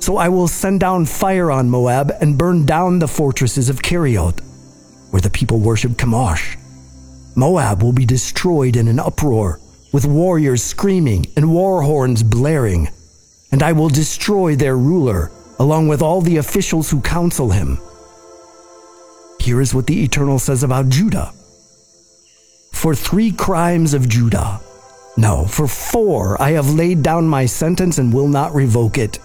So 0.00 0.16
I 0.16 0.28
will 0.28 0.48
send 0.48 0.80
down 0.80 1.06
fire 1.06 1.48
on 1.52 1.70
Moab 1.70 2.10
and 2.20 2.36
burn 2.36 2.66
down 2.66 2.98
the 2.98 3.06
fortresses 3.06 3.68
of 3.68 3.82
Kerioth, 3.82 4.40
where 5.12 5.20
the 5.22 5.30
people 5.30 5.60
worship 5.60 5.92
Chemosh. 5.92 6.56
Moab 7.36 7.84
will 7.84 7.92
be 7.92 8.04
destroyed 8.04 8.74
in 8.74 8.88
an 8.88 8.98
uproar, 8.98 9.60
with 9.92 10.06
warriors 10.06 10.64
screaming 10.64 11.26
and 11.36 11.54
war 11.54 11.82
horns 11.82 12.24
blaring, 12.24 12.88
and 13.52 13.62
I 13.62 13.70
will 13.70 13.90
destroy 13.90 14.56
their 14.56 14.76
ruler, 14.76 15.30
along 15.60 15.86
with 15.86 16.02
all 16.02 16.20
the 16.20 16.38
officials 16.38 16.90
who 16.90 17.00
counsel 17.00 17.50
him. 17.50 17.78
Here 19.38 19.60
is 19.60 19.72
what 19.72 19.86
the 19.86 20.02
Eternal 20.02 20.40
says 20.40 20.64
about 20.64 20.88
Judah. 20.88 21.32
For 22.80 22.94
three 22.94 23.30
crimes 23.30 23.92
of 23.92 24.08
Judah, 24.08 24.58
no, 25.18 25.44
for 25.44 25.68
four 25.68 26.40
I 26.40 26.52
have 26.52 26.72
laid 26.72 27.02
down 27.02 27.28
my 27.28 27.44
sentence 27.44 27.98
and 27.98 28.10
will 28.10 28.26
not 28.26 28.54
revoke 28.54 28.96
it 28.96 29.18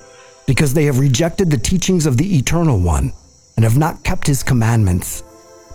because 0.45 0.73
they 0.73 0.83
have 0.83 0.99
rejected 0.99 1.49
the 1.49 1.57
teachings 1.57 2.05
of 2.05 2.17
the 2.17 2.35
Eternal 2.35 2.77
One 2.77 3.13
and 3.55 3.63
have 3.63 3.77
not 3.77 4.03
kept 4.03 4.27
his 4.27 4.43
commandments, 4.43 5.23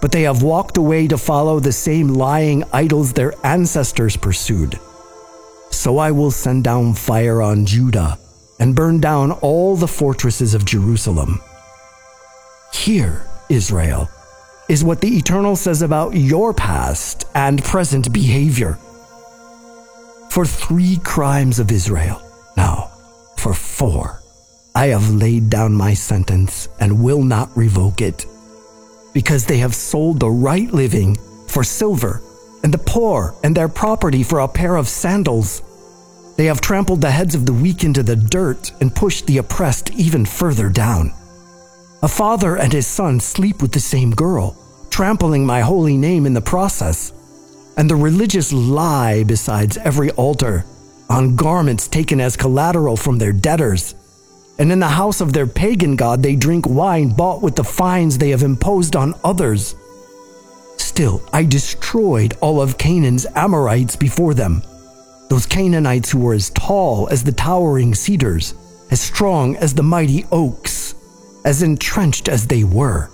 but 0.03 0.13
they 0.13 0.25
have 0.25 0.43
walked 0.43 0.77
away 0.77 1.09
to 1.09 1.17
follow 1.17 1.59
the 1.59 1.73
same 1.73 2.09
lying 2.09 2.65
idols 2.71 3.15
their 3.15 3.33
ancestors 3.47 4.15
pursued. 4.15 4.79
So 5.71 5.97
I 5.97 6.11
will 6.11 6.31
send 6.31 6.65
down 6.65 6.93
fire 6.93 7.41
on 7.41 7.65
Judah 7.65 8.19
and 8.59 8.77
burn 8.77 9.01
down 9.01 9.33
all 9.33 9.75
the 9.75 9.89
fortresses 9.89 10.53
of 10.53 10.67
Jerusalem. 10.67 11.41
Hear, 12.75 13.25
Israel, 13.49 14.11
is 14.71 14.85
what 14.85 15.01
the 15.01 15.17
Eternal 15.17 15.57
says 15.57 15.83
about 15.83 16.15
your 16.15 16.55
past 16.55 17.25
and 17.35 17.63
present 17.65 18.13
behavior. 18.13 18.79
For 20.31 20.47
three 20.47 20.99
crimes 21.03 21.59
of 21.59 21.73
Israel, 21.73 22.23
now, 22.57 22.93
for 23.37 23.53
four, 23.53 24.23
I 24.77 24.87
have 24.87 25.11
laid 25.13 25.51
down 25.51 25.75
my 25.75 25.93
sentence 25.95 26.69
and 26.79 27.03
will 27.03 27.25
not 27.25 27.55
revoke 27.57 28.01
it 28.01 28.27
because 29.13 29.45
they 29.45 29.59
have 29.59 29.75
sold 29.75 30.21
the 30.21 30.31
right 30.31 30.73
living 30.73 31.17
for 31.49 31.65
silver, 31.65 32.23
and 32.63 32.73
the 32.73 32.79
poor 32.79 33.35
and 33.43 33.57
their 33.57 33.69
property 33.69 34.23
for 34.23 34.39
a 34.39 34.47
pair 34.47 34.77
of 34.77 34.87
sandals. 34.87 35.63
They 36.37 36.45
have 36.45 36.61
trampled 36.61 37.01
the 37.01 37.11
heads 37.11 37.35
of 37.35 37.45
the 37.45 37.53
weak 37.53 37.83
into 37.83 38.05
the 38.05 38.15
dirt 38.15 38.71
and 38.81 38.95
pushed 38.95 39.27
the 39.27 39.39
oppressed 39.39 39.91
even 39.91 40.25
further 40.25 40.69
down. 40.69 41.13
A 42.03 42.09
father 42.09 42.57
and 42.57 42.73
his 42.73 42.87
son 42.87 43.21
sleep 43.21 43.61
with 43.61 43.73
the 43.73 43.81
same 43.81 44.13
girl, 44.13 44.57
trampling 44.91 45.45
my 45.45 45.61
holy 45.61 45.97
name 45.97 46.27
in 46.27 46.35
the 46.35 46.41
process. 46.41 47.13
And 47.77 47.89
the 47.89 47.97
religious 47.97 48.53
lie 48.53 49.25
besides 49.25 49.77
every 49.79 50.11
altar 50.13 50.65
on 51.09 51.37
garments 51.37 51.89
taken 51.89 52.21
as 52.21 52.37
collateral 52.37 52.97
from 52.97 53.19
their 53.19 53.33
debtors 53.33 53.95
and 54.61 54.71
in 54.71 54.79
the 54.79 54.87
house 54.87 55.23
of 55.23 55.33
their 55.33 55.47
pagan 55.47 55.97
god 55.97 56.23
they 56.23 56.37
drink 56.37 56.69
wine 56.69 57.09
bought 57.09 57.41
with 57.41 57.57
the 57.57 57.65
fines 57.65 58.19
they 58.19 58.29
have 58.29 58.43
imposed 58.43 58.95
on 58.95 59.15
others. 59.25 59.75
Still, 60.77 61.23
I 61.33 61.45
destroyed 61.45 62.37
all 62.43 62.61
of 62.61 62.77
Canaan's 62.77 63.27
Amorites 63.35 63.97
before 63.97 64.35
them, 64.35 64.63
those 65.31 65.47
Canaanites 65.47 66.11
who 66.11 66.19
were 66.19 66.35
as 66.35 66.51
tall 66.51 67.09
as 67.09 67.25
the 67.25 67.33
towering 67.33 67.95
cedars, 67.95 68.55
as 68.91 69.01
strong 69.01 69.57
as 69.57 69.73
the 69.73 69.83
mighty 69.83 70.27
oaks, 70.31 70.90
as 71.45 71.63
entrenched 71.63 72.29
as 72.29 72.47
they 72.47 72.65
were. 72.65 73.11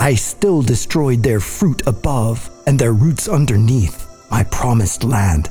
I 0.00 0.14
still 0.14 0.62
destroyed 0.62 1.22
their 1.22 1.40
fruit 1.40 1.86
above 1.86 2.50
and 2.66 2.78
their 2.78 2.92
roots 2.92 3.28
underneath 3.28 4.06
my 4.30 4.44
promised 4.44 5.04
land. 5.04 5.48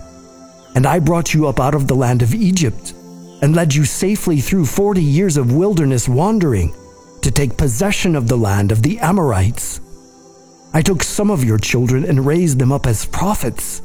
And 0.76 0.86
I 0.86 1.00
brought 1.00 1.34
you 1.34 1.48
up 1.48 1.60
out 1.60 1.76
of 1.76 1.88
the 1.88 1.96
land 1.96 2.22
of 2.22 2.34
Egypt 2.34 2.94
and 3.42 3.56
led 3.56 3.74
you 3.74 3.86
safely 3.86 4.40
through 4.40 4.66
40 4.66 5.02
years 5.02 5.38
of 5.38 5.54
wilderness 5.54 6.08
wandering 6.08 6.74
to 7.22 7.32
take 7.32 7.58
possession 7.58 8.16
of 8.16 8.28
the 8.28 8.38
land 8.38 8.72
of 8.72 8.82
the 8.82 9.00
Amorites. 9.00 9.82
I 10.74 10.82
took 10.82 11.04
some 11.04 11.32
of 11.32 11.44
your 11.44 11.58
children 11.58 12.06
and 12.06 12.26
raised 12.26 12.60
them 12.60 12.72
up 12.72 12.88
as 12.88 13.06
prophets, 13.06 13.82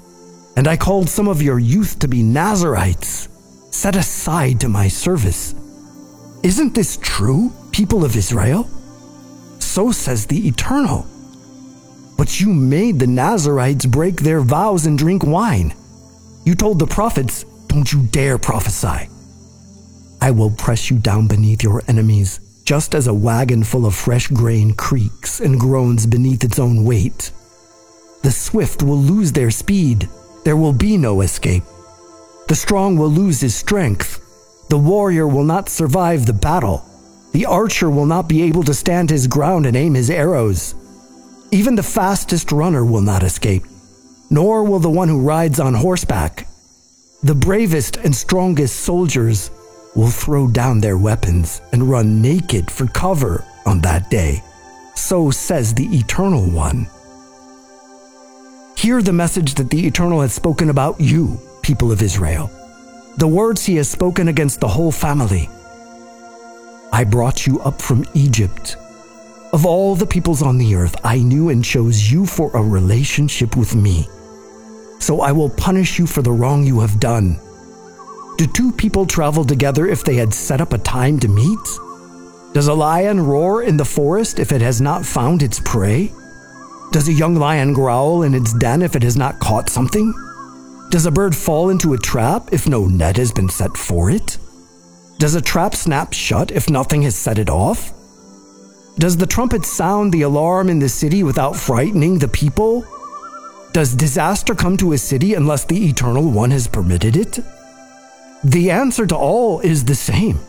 and 0.57 0.69
I 0.69 0.77
called 0.77 1.09
some 1.09 1.29
of 1.29 1.43
your 1.43 1.59
youth 1.59 1.99
to 2.01 2.09
be 2.09 2.23
Nazarites, 2.23 3.29
set 3.71 3.97
aside 3.97 4.61
to 4.61 4.69
my 4.69 4.89
service. 4.89 5.55
Isn't 6.43 6.75
this 6.75 6.99
true, 7.01 7.53
people 7.73 8.05
of 8.05 8.17
Israel? 8.17 8.69
So 9.59 9.91
says 9.91 10.27
the 10.27 10.47
Eternal. 10.47 11.07
But 12.17 12.41
you 12.41 12.53
made 12.53 12.99
the 12.99 13.07
Nazarites 13.07 13.87
break 13.87 14.21
their 14.21 14.41
vows 14.41 14.87
and 14.87 14.99
drink 14.99 15.25
wine. 15.25 15.75
You 16.45 16.55
told 16.55 16.79
the 16.79 16.87
prophets, 16.87 17.45
Don't 17.69 17.91
you 17.93 18.03
dare 18.03 18.39
prophesy. 18.39 19.09
I 20.21 20.31
will 20.31 20.51
press 20.51 20.91
you 20.91 20.99
down 20.99 21.27
beneath 21.27 21.65
your 21.65 21.83
enemies, 21.89 22.39
just 22.65 22.95
as 22.95 23.09
a 23.09 23.15
wagon 23.15 23.65
full 23.65 23.87
of 23.87 23.95
fresh 23.95 24.29
grain 24.29 24.73
creaks 24.75 25.41
and 25.41 25.59
groans 25.59 26.07
beneath 26.07 26.45
its 26.45 26.59
own 26.59 26.85
weight. 26.85 27.33
The 28.23 28.31
swift 28.31 28.83
will 28.85 28.99
lose 28.99 29.33
their 29.33 29.51
speed. 29.51 30.09
There 30.45 30.57
will 30.57 30.73
be 30.73 30.97
no 30.97 31.23
escape. 31.23 31.65
The 32.47 32.55
strong 32.55 32.97
will 32.97 33.09
lose 33.09 33.41
his 33.41 33.55
strength. 33.55 34.21
The 34.69 34.79
warrior 34.79 35.27
will 35.27 35.45
not 35.45 35.69
survive 35.69 36.27
the 36.27 36.33
battle. 36.33 36.85
The 37.33 37.47
archer 37.47 37.91
will 37.91 38.07
not 38.07 38.29
be 38.29 38.43
able 38.43 38.63
to 38.65 38.75
stand 38.75 39.11
his 39.11 39.27
ground 39.27 39.67
and 39.67 39.77
aim 39.77 39.95
his 39.95 40.11
arrows. 40.11 40.75
Even 41.51 41.75
the 41.75 41.83
fastest 41.83 42.53
runner 42.53 42.85
will 42.85 43.01
not 43.01 43.23
escape, 43.23 43.65
nor 44.31 44.65
will 44.65 44.79
the 44.79 44.91
one 44.91 45.09
who 45.09 45.23
rides 45.23 45.59
on 45.59 45.75
horseback. 45.75 46.47
The 47.23 47.35
bravest 47.35 47.97
and 47.97 48.15
strongest 48.15 48.81
soldiers 48.81 49.51
will 49.95 50.11
throw 50.11 50.47
down 50.49 50.81
their 50.81 50.99
weapons 50.99 51.63
and 51.73 51.91
run 51.91 52.21
naked 52.21 52.71
for 52.71 52.87
cover 52.87 53.45
on 53.65 53.81
that 53.83 54.11
day. 54.11 54.43
So 54.95 55.31
says 55.31 55.75
the 55.75 55.87
Eternal 55.97 56.51
One. 56.51 56.87
Hear 58.77 59.01
the 59.01 59.13
message 59.13 59.55
that 59.55 59.71
the 59.71 59.87
Eternal 59.87 60.21
has 60.23 60.33
spoken 60.33 60.71
about 60.71 61.01
you, 61.01 61.39
people 61.63 61.93
of 61.93 62.03
Israel, 62.03 62.51
the 63.17 63.29
words 63.29 63.65
he 63.65 63.77
has 63.77 63.89
spoken 63.89 64.29
against 64.29 64.61
the 64.61 64.69
whole 64.69 64.93
family. 64.93 65.49
I 66.93 67.05
brought 67.05 67.47
you 67.47 67.61
up 67.61 67.81
from 67.81 68.05
Egypt. 68.15 68.77
Of 69.53 69.67
all 69.67 69.95
the 69.95 70.07
peoples 70.07 70.43
on 70.43 70.59
the 70.59 70.75
earth, 70.75 70.97
I 71.05 71.19
knew 71.19 71.49
and 71.49 71.65
chose 71.65 72.11
you 72.11 72.27
for 72.27 72.51
a 72.55 72.63
relationship 72.63 73.57
with 73.57 73.75
me. 73.75 74.09
So 74.99 75.21
I 75.21 75.33
will 75.33 75.51
punish 75.51 75.99
you 75.99 76.07
for 76.07 76.23
the 76.23 76.33
wrong 76.33 76.65
you 76.65 76.81
have 76.81 77.01
done 77.01 77.41
do 78.43 78.49
two 78.49 78.73
people 78.73 79.07
travel 79.07 79.45
together 79.45 79.87
if 79.87 80.03
they 80.03 80.17
had 80.17 80.35
set 80.35 80.61
up 80.61 80.73
a 80.73 80.79
time 80.79 81.21
to 81.21 81.29
meet? 81.29 81.59
Does 82.55 82.67
a 82.67 82.75
lion 82.75 83.21
roar 83.21 83.63
in 83.63 83.77
the 83.77 83.85
forest 83.85 84.41
if 84.41 84.51
it 84.51 84.61
has 84.61 84.81
not 84.81 85.07
found 85.07 85.43
its 85.43 85.61
prey? 85.61 86.13
Does 86.91 87.09
a 87.09 87.13
young 87.13 87.37
lion 87.37 87.73
growl 87.73 88.23
in 88.23 88.35
its 88.35 88.53
den 88.55 88.83
if 88.83 88.97
it 88.97 89.03
has 89.05 89.17
not 89.17 89.39
caught 89.39 89.69
something? 89.69 90.13
Does 90.91 91.07
a 91.07 91.13
bird 91.13 91.37
fall 91.37 91.71
into 91.71 91.95
a 91.95 91.99
trap 91.99 92.53
if 92.53 92.69
no 92.69 92.87
net 92.87 93.17
has 93.17 93.31
been 93.31 93.49
set 93.49 93.77
for 93.77 94.11
it? 94.11 94.39
Does 95.23 95.37
a 95.37 95.41
trap 95.41 95.77
snap 95.77 96.13
shut 96.13 96.51
if 96.51 96.69
nothing 96.69 97.03
has 97.03 97.15
set 97.15 97.39
it 97.39 97.49
off? 97.49 97.93
Does 98.99 99.17
the 99.17 99.25
trumpet 99.25 99.65
sound 99.65 100.11
the 100.11 100.23
alarm 100.23 100.69
in 100.69 100.81
the 100.81 100.89
city 100.89 101.23
without 101.23 101.55
frightening 101.55 102.19
the 102.19 102.27
people? 102.27 102.85
Does 103.73 103.95
disaster 103.95 104.53
come 104.53 104.77
to 104.79 104.95
a 104.95 104.99
city 104.99 105.35
unless 105.35 105.65
the 105.65 105.87
Eternal 105.89 106.29
One 106.29 106.51
has 106.51 106.67
permitted 106.67 107.15
it? 107.15 107.39
The 108.43 108.73
answer 108.73 109.07
to 109.07 109.17
all 109.17 109.61
is 109.61 109.85
the 109.85 109.95
same 109.95 110.41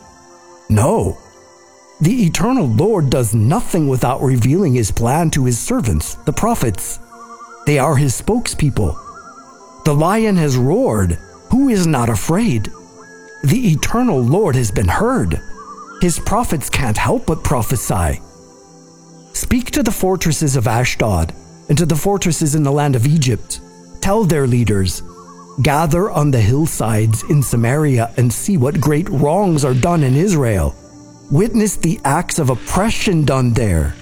no. 0.68 1.18
The 2.00 2.26
eternal 2.26 2.66
Lord 2.66 3.10
does 3.10 3.32
nothing 3.32 3.86
without 3.86 4.22
revealing 4.22 4.74
his 4.74 4.90
plan 4.90 5.30
to 5.30 5.44
his 5.44 5.56
servants, 5.56 6.16
the 6.26 6.32
prophets. 6.32 6.98
They 7.64 7.78
are 7.78 7.94
his 7.94 8.20
spokespeople. 8.20 9.84
The 9.84 9.94
lion 9.94 10.34
has 10.34 10.56
roared. 10.56 11.12
Who 11.52 11.68
is 11.68 11.86
not 11.86 12.08
afraid? 12.08 12.72
The 13.44 13.72
eternal 13.72 14.20
Lord 14.20 14.56
has 14.56 14.70
been 14.70 14.88
heard. 14.88 15.38
His 16.00 16.18
prophets 16.18 16.70
can't 16.70 16.96
help 16.96 17.26
but 17.26 17.44
prophesy. 17.44 18.22
Speak 19.34 19.70
to 19.72 19.82
the 19.82 19.92
fortresses 19.92 20.56
of 20.56 20.66
Ashdod 20.66 21.34
and 21.68 21.76
to 21.76 21.84
the 21.84 21.94
fortresses 21.94 22.54
in 22.54 22.62
the 22.62 22.72
land 22.72 22.96
of 22.96 23.06
Egypt. 23.06 23.60
Tell 24.00 24.24
their 24.24 24.46
leaders, 24.46 25.02
Gather 25.60 26.10
on 26.10 26.30
the 26.30 26.40
hillsides 26.40 27.22
in 27.24 27.42
Samaria 27.42 28.14
and 28.16 28.32
see 28.32 28.56
what 28.56 28.80
great 28.80 29.10
wrongs 29.10 29.62
are 29.62 29.74
done 29.74 30.04
in 30.04 30.14
Israel. 30.14 30.74
Witness 31.30 31.76
the 31.76 32.00
acts 32.02 32.38
of 32.38 32.48
oppression 32.48 33.26
done 33.26 33.52
there. 33.52 33.94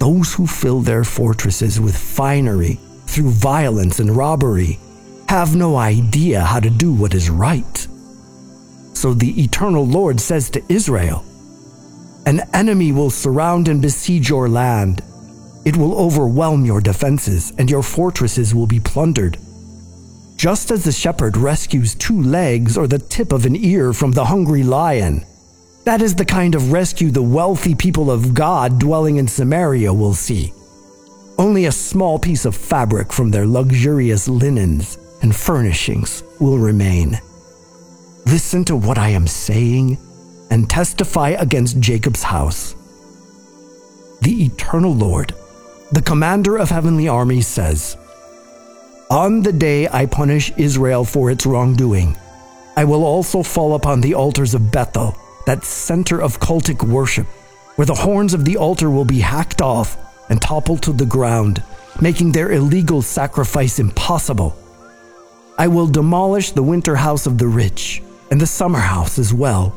Those 0.00 0.34
who 0.34 0.48
fill 0.48 0.80
their 0.80 1.04
fortresses 1.04 1.78
with 1.78 1.96
finery 1.96 2.80
through 3.06 3.30
violence 3.30 4.00
and 4.00 4.16
robbery 4.16 4.80
have 5.28 5.54
no 5.54 5.76
idea 5.76 6.40
how 6.40 6.58
to 6.58 6.70
do 6.70 6.92
what 6.92 7.14
is 7.14 7.30
right. 7.30 7.86
So 8.96 9.12
the 9.12 9.42
eternal 9.42 9.86
Lord 9.86 10.18
says 10.20 10.48
to 10.50 10.62
Israel 10.68 11.24
An 12.24 12.40
enemy 12.54 12.92
will 12.92 13.10
surround 13.10 13.68
and 13.68 13.82
besiege 13.82 14.30
your 14.30 14.48
land. 14.48 15.02
It 15.66 15.76
will 15.76 15.98
overwhelm 15.98 16.64
your 16.64 16.80
defenses, 16.80 17.52
and 17.58 17.70
your 17.70 17.82
fortresses 17.82 18.54
will 18.54 18.66
be 18.66 18.80
plundered 18.80 19.36
just 20.36 20.70
as 20.70 20.84
the 20.84 20.92
shepherd 20.92 21.36
rescues 21.36 21.94
two 21.94 22.22
legs 22.22 22.76
or 22.76 22.86
the 22.86 22.98
tip 22.98 23.32
of 23.32 23.46
an 23.46 23.56
ear 23.56 23.92
from 23.92 24.12
the 24.12 24.24
hungry 24.24 24.62
lion. 24.62 25.24
That 25.84 26.02
is 26.02 26.14
the 26.14 26.24
kind 26.24 26.54
of 26.54 26.72
rescue 26.72 27.10
the 27.10 27.22
wealthy 27.22 27.74
people 27.74 28.10
of 28.10 28.34
God 28.34 28.78
dwelling 28.78 29.16
in 29.16 29.28
Samaria 29.28 29.92
will 29.92 30.14
see. 30.14 30.52
Only 31.38 31.66
a 31.66 31.72
small 31.72 32.18
piece 32.18 32.44
of 32.44 32.54
fabric 32.54 33.12
from 33.12 33.30
their 33.30 33.46
luxurious 33.46 34.28
linens 34.28 34.98
and 35.22 35.34
furnishings 35.34 36.22
will 36.38 36.58
remain. 36.58 37.18
Listen 38.26 38.64
to 38.64 38.74
what 38.74 38.98
I 38.98 39.10
am 39.10 39.28
saying 39.28 39.98
and 40.50 40.68
testify 40.68 41.28
against 41.30 41.78
Jacob's 41.78 42.24
house. 42.24 42.74
The 44.20 44.46
eternal 44.46 44.92
Lord, 44.92 45.32
the 45.92 46.02
commander 46.02 46.56
of 46.56 46.68
heavenly 46.68 47.06
armies, 47.06 47.46
says, 47.46 47.96
on 49.10 49.42
the 49.42 49.52
day 49.52 49.86
I 49.86 50.06
punish 50.06 50.50
Israel 50.56 51.04
for 51.04 51.30
its 51.30 51.46
wrongdoing, 51.46 52.16
I 52.76 52.82
will 52.82 53.04
also 53.04 53.44
fall 53.44 53.76
upon 53.76 54.00
the 54.00 54.14
altars 54.14 54.54
of 54.54 54.72
Bethel, 54.72 55.16
that 55.46 55.64
center 55.64 56.20
of 56.20 56.40
cultic 56.40 56.82
worship, 56.82 57.28
where 57.76 57.86
the 57.86 57.94
horns 57.94 58.34
of 58.34 58.44
the 58.44 58.56
altar 58.56 58.90
will 58.90 59.04
be 59.04 59.20
hacked 59.20 59.62
off 59.62 59.96
and 60.28 60.42
topple 60.42 60.78
to 60.78 60.92
the 60.92 61.06
ground, 61.06 61.62
making 62.00 62.32
their 62.32 62.50
illegal 62.50 63.02
sacrifice 63.02 63.78
impossible. 63.78 64.56
I 65.56 65.68
will 65.68 65.86
demolish 65.86 66.50
the 66.50 66.64
winter 66.64 66.96
house 66.96 67.26
of 67.26 67.38
the 67.38 67.46
rich 67.46 68.02
and 68.30 68.40
the 68.40 68.46
summer 68.46 68.78
house 68.78 69.18
as 69.18 69.32
well. 69.32 69.74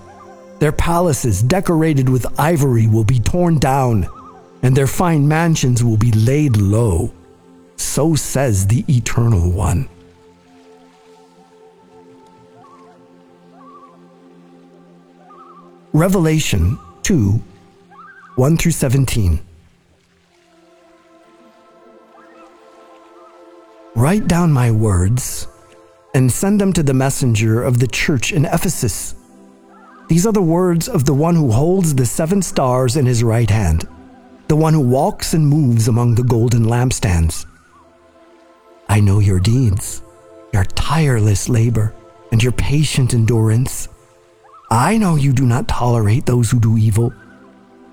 Their 0.60 0.72
palaces, 0.72 1.42
decorated 1.42 2.10
with 2.10 2.40
ivory, 2.40 2.88
will 2.88 3.04
be 3.04 3.20
torn 3.20 3.60
down, 3.60 4.08
and 4.62 4.76
their 4.76 4.88
fine 4.88 5.28
mansions 5.28 5.84
will 5.84 5.98
be 5.98 6.12
laid 6.12 6.58
low. 6.58 7.14
So 7.78 8.16
says 8.16 8.68
the 8.68 8.84
Eternal 8.88 9.52
One. 9.52 9.88
Revelation 15.94 16.78
2 17.04 17.42
1 18.36 18.58
through 18.58 18.72
17. 18.72 19.40
Write 23.96 24.28
down 24.28 24.52
my 24.52 24.72
words 24.72 25.48
and 26.14 26.32
send 26.32 26.60
them 26.60 26.74
to 26.74 26.84
the 26.84 26.94
messenger 26.94 27.64
of 27.64 27.80
the 27.80 27.88
church 27.88 28.32
in 28.32 28.46
Ephesus. 28.46 29.16
These 30.08 30.26
are 30.26 30.34
the 30.34 30.42
words 30.42 30.90
of 30.90 31.06
the 31.06 31.14
one 31.14 31.36
who 31.36 31.52
holds 31.52 31.94
the 31.94 32.06
seven 32.06 32.42
stars 32.42 32.96
in 32.96 33.06
his 33.06 33.24
right 33.24 33.50
hand, 33.50 33.88
the 34.48 34.56
one 34.56 34.74
who 34.74 34.82
walks 34.82 35.34
and 35.34 35.48
moves 35.48 35.88
among 35.88 36.16
the 36.16 36.24
golden 36.24 36.66
lampstands. 36.66 37.46
I 38.88 39.00
know 39.00 39.20
your 39.20 39.40
deeds, 39.40 40.02
your 40.52 40.66
tireless 40.66 41.48
labor, 41.48 41.94
and 42.32 42.42
your 42.42 42.54
patient 42.54 43.14
endurance. 43.14 43.88
I 44.72 44.98
know 44.98 45.16
you 45.16 45.32
do 45.32 45.46
not 45.46 45.68
tolerate 45.68 46.26
those 46.26 46.50
who 46.50 46.60
do 46.60 46.78
evil. 46.78 47.14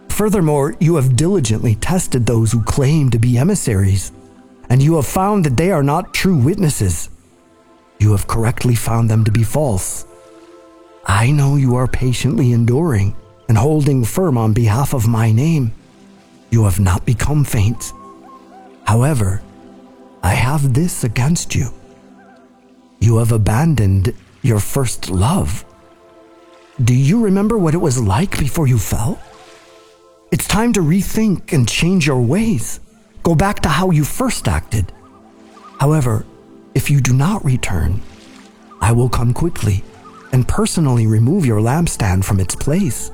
Furthermore, 0.09 0.75
you 0.81 0.97
have 0.97 1.17
diligently 1.17 1.75
tested 1.75 2.25
those 2.25 2.53
who 2.53 2.63
claim 2.63 3.11
to 3.11 3.19
be 3.19 3.37
emissaries, 3.37 4.13
and 4.71 4.83
you 4.83 4.97
have 4.97 5.07
found 5.07 5.45
that 5.45 5.59
they 5.59 5.71
are 5.71 5.83
not 5.83 6.15
true 6.15 6.39
witnesses. 6.39 7.11
You 7.99 8.13
have 8.13 8.27
correctly 8.27 8.75
found 8.75 9.11
them 9.11 9.25
to 9.25 9.33
be 9.33 9.43
false. 9.43 10.07
I 11.07 11.31
know 11.31 11.57
you 11.57 11.77
are 11.77 11.87
patiently 11.87 12.53
enduring 12.53 13.15
and 13.49 13.57
holding 13.57 14.05
firm 14.05 14.37
on 14.37 14.53
behalf 14.53 14.93
of 14.93 15.07
my 15.07 15.33
name. 15.33 15.73
You 16.51 16.65
have 16.65 16.81
not 16.81 17.07
become 17.07 17.45
faint. 17.45 17.93
However, 18.85 19.43
I 20.23 20.31
have 20.31 20.75
this 20.75 21.05
against 21.05 21.55
you. 21.55 21.73
You 23.01 23.19
have 23.19 23.33
abandoned 23.33 24.15
your 24.43 24.61
first 24.61 25.11
love. 25.11 25.65
Do 26.83 26.95
you 26.95 27.23
remember 27.23 27.57
what 27.57 27.75
it 27.75 27.79
was 27.79 28.01
like 28.01 28.39
before 28.39 28.67
you 28.67 28.79
fell? 28.79 29.19
It's 30.33 30.49
time 30.49 30.73
to 30.75 30.81
rethink 30.81 31.53
and 31.53 31.69
change 31.69 32.07
your 32.07 32.21
ways. 32.21 32.81
Go 33.23 33.35
back 33.35 33.61
to 33.61 33.69
how 33.69 33.91
you 33.91 34.05
first 34.05 34.49
acted. 34.49 34.93
However, 35.79 36.27
if 36.77 36.91
you 36.91 37.01
do 37.01 37.15
not 37.15 37.43
return, 37.43 38.03
I 38.83 38.93
will 38.93 39.09
come 39.09 39.33
quickly 39.33 39.83
and 40.33 40.47
personally 40.47 41.07
remove 41.07 41.47
your 41.47 41.59
lampstand 41.59 42.23
from 42.23 42.39
its 42.39 42.55
place. 42.55 43.11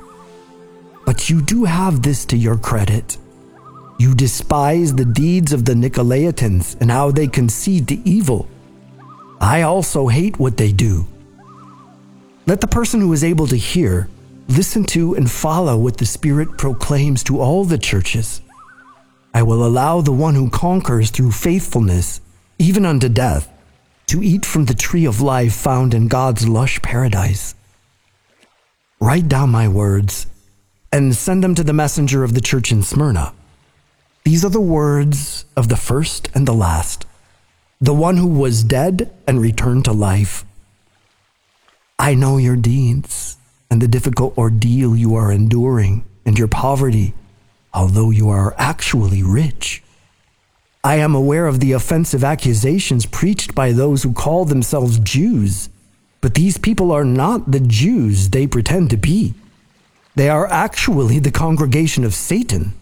But 1.05 1.29
you 1.29 1.41
do 1.41 1.63
have 1.63 2.01
this 2.01 2.25
to 2.25 2.35
your 2.35 2.57
credit. 2.57 3.17
You 3.97 4.15
despise 4.15 4.93
the 4.93 5.05
deeds 5.05 5.53
of 5.53 5.63
the 5.63 5.75
Nicolaitans 5.75 6.75
and 6.81 6.91
how 6.91 7.11
they 7.11 7.25
concede 7.25 7.87
to 7.87 8.01
evil. 8.03 8.49
I 9.39 9.61
also 9.61 10.09
hate 10.09 10.37
what 10.39 10.57
they 10.57 10.73
do. 10.73 11.07
Let 12.45 12.59
the 12.59 12.67
person 12.67 12.99
who 12.99 13.13
is 13.13 13.23
able 13.23 13.47
to 13.47 13.55
hear 13.55 14.09
listen 14.49 14.83
to 14.83 15.15
and 15.15 15.31
follow 15.31 15.77
what 15.77 15.97
the 15.97 16.05
Spirit 16.05 16.57
proclaims 16.57 17.23
to 17.23 17.39
all 17.39 17.63
the 17.63 17.77
churches. 17.77 18.41
I 19.33 19.43
will 19.43 19.65
allow 19.65 20.01
the 20.01 20.11
one 20.11 20.35
who 20.35 20.49
conquers 20.49 21.11
through 21.11 21.31
faithfulness, 21.31 22.19
even 22.59 22.85
unto 22.85 23.07
death, 23.07 23.49
to 24.07 24.21
eat 24.21 24.45
from 24.45 24.65
the 24.65 24.73
tree 24.73 25.05
of 25.05 25.21
life 25.21 25.53
found 25.53 25.93
in 25.93 26.07
God's 26.07 26.47
lush 26.47 26.81
paradise. 26.81 27.55
Write 28.99 29.27
down 29.27 29.49
my 29.49 29.67
words 29.67 30.27
and 30.91 31.15
send 31.15 31.43
them 31.43 31.55
to 31.55 31.63
the 31.63 31.73
messenger 31.73 32.23
of 32.23 32.33
the 32.33 32.41
church 32.41 32.71
in 32.71 32.83
Smyrna. 32.83 33.33
These 34.23 34.45
are 34.45 34.49
the 34.49 34.61
words 34.61 35.45
of 35.57 35.67
the 35.67 35.75
first 35.75 36.29
and 36.33 36.47
the 36.47 36.53
last, 36.53 37.05
the 37.81 37.93
one 37.93 38.17
who 38.17 38.27
was 38.27 38.63
dead 38.63 39.11
and 39.27 39.41
returned 39.41 39.85
to 39.85 39.91
life. 39.91 40.45
I 41.99 42.13
know 42.13 42.37
your 42.37 42.55
deeds 42.55 43.37
and 43.69 43.81
the 43.81 43.87
difficult 43.87 44.37
ordeal 44.37 44.95
you 44.95 45.15
are 45.15 45.31
enduring 45.31 46.05
and 46.25 46.37
your 46.37 46.47
poverty, 46.47 47.13
although 47.73 48.11
you 48.11 48.29
are 48.29 48.55
actually 48.57 49.23
rich. 49.23 49.83
I 50.85 50.95
am 50.95 51.15
aware 51.15 51.47
of 51.47 51.61
the 51.61 51.71
offensive 51.71 52.25
accusations 52.25 53.05
preached 53.05 53.55
by 53.55 53.71
those 53.71 54.03
who 54.03 54.11
call 54.11 54.43
themselves 54.43 54.99
Jews, 54.99 55.69
but 56.19 56.35
these 56.35 56.57
people 56.57 56.91
are 56.91 57.05
not 57.05 57.49
the 57.49 57.61
Jews 57.61 58.29
they 58.29 58.47
pretend 58.47 58.89
to 58.89 58.97
be. 58.97 59.33
They 60.15 60.27
are 60.27 60.45
actually 60.47 61.19
the 61.19 61.31
congregation 61.31 62.03
of 62.03 62.13
Satan. 62.13 62.73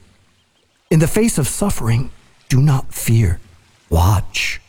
In 0.90 0.98
the 0.98 1.08
face 1.08 1.38
of 1.38 1.48
suffering, 1.48 2.10
do 2.50 2.60
not 2.60 2.92
fear. 2.92 3.40
Watch. 3.92 4.60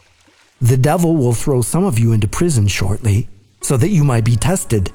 The 0.61 0.77
devil 0.77 1.17
will 1.17 1.33
throw 1.33 1.63
some 1.63 1.85
of 1.85 1.99
you 1.99 2.13
into 2.13 2.29
prison 2.29 2.69
shortly, 2.69 3.29
so 3.63 3.79
that 3.79 3.89
you 3.89 4.05
might 4.05 4.27
be 4.27 4.37
tested, 4.37 4.93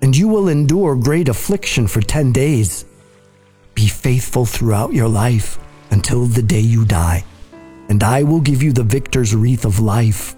and 0.00 0.16
you 0.16 0.28
will 0.28 0.48
endure 0.48 0.94
great 0.94 1.28
affliction 1.28 1.88
for 1.88 2.00
ten 2.00 2.30
days. 2.30 2.84
Be 3.74 3.88
faithful 3.88 4.46
throughout 4.46 4.92
your 4.92 5.08
life 5.08 5.58
until 5.90 6.26
the 6.26 6.42
day 6.42 6.60
you 6.60 6.84
die 6.84 7.24
and 7.88 8.02
I 8.02 8.22
will 8.22 8.40
give 8.40 8.62
you 8.62 8.72
the 8.72 8.82
victor's 8.82 9.34
wreath 9.34 9.64
of 9.64 9.80
life. 9.80 10.36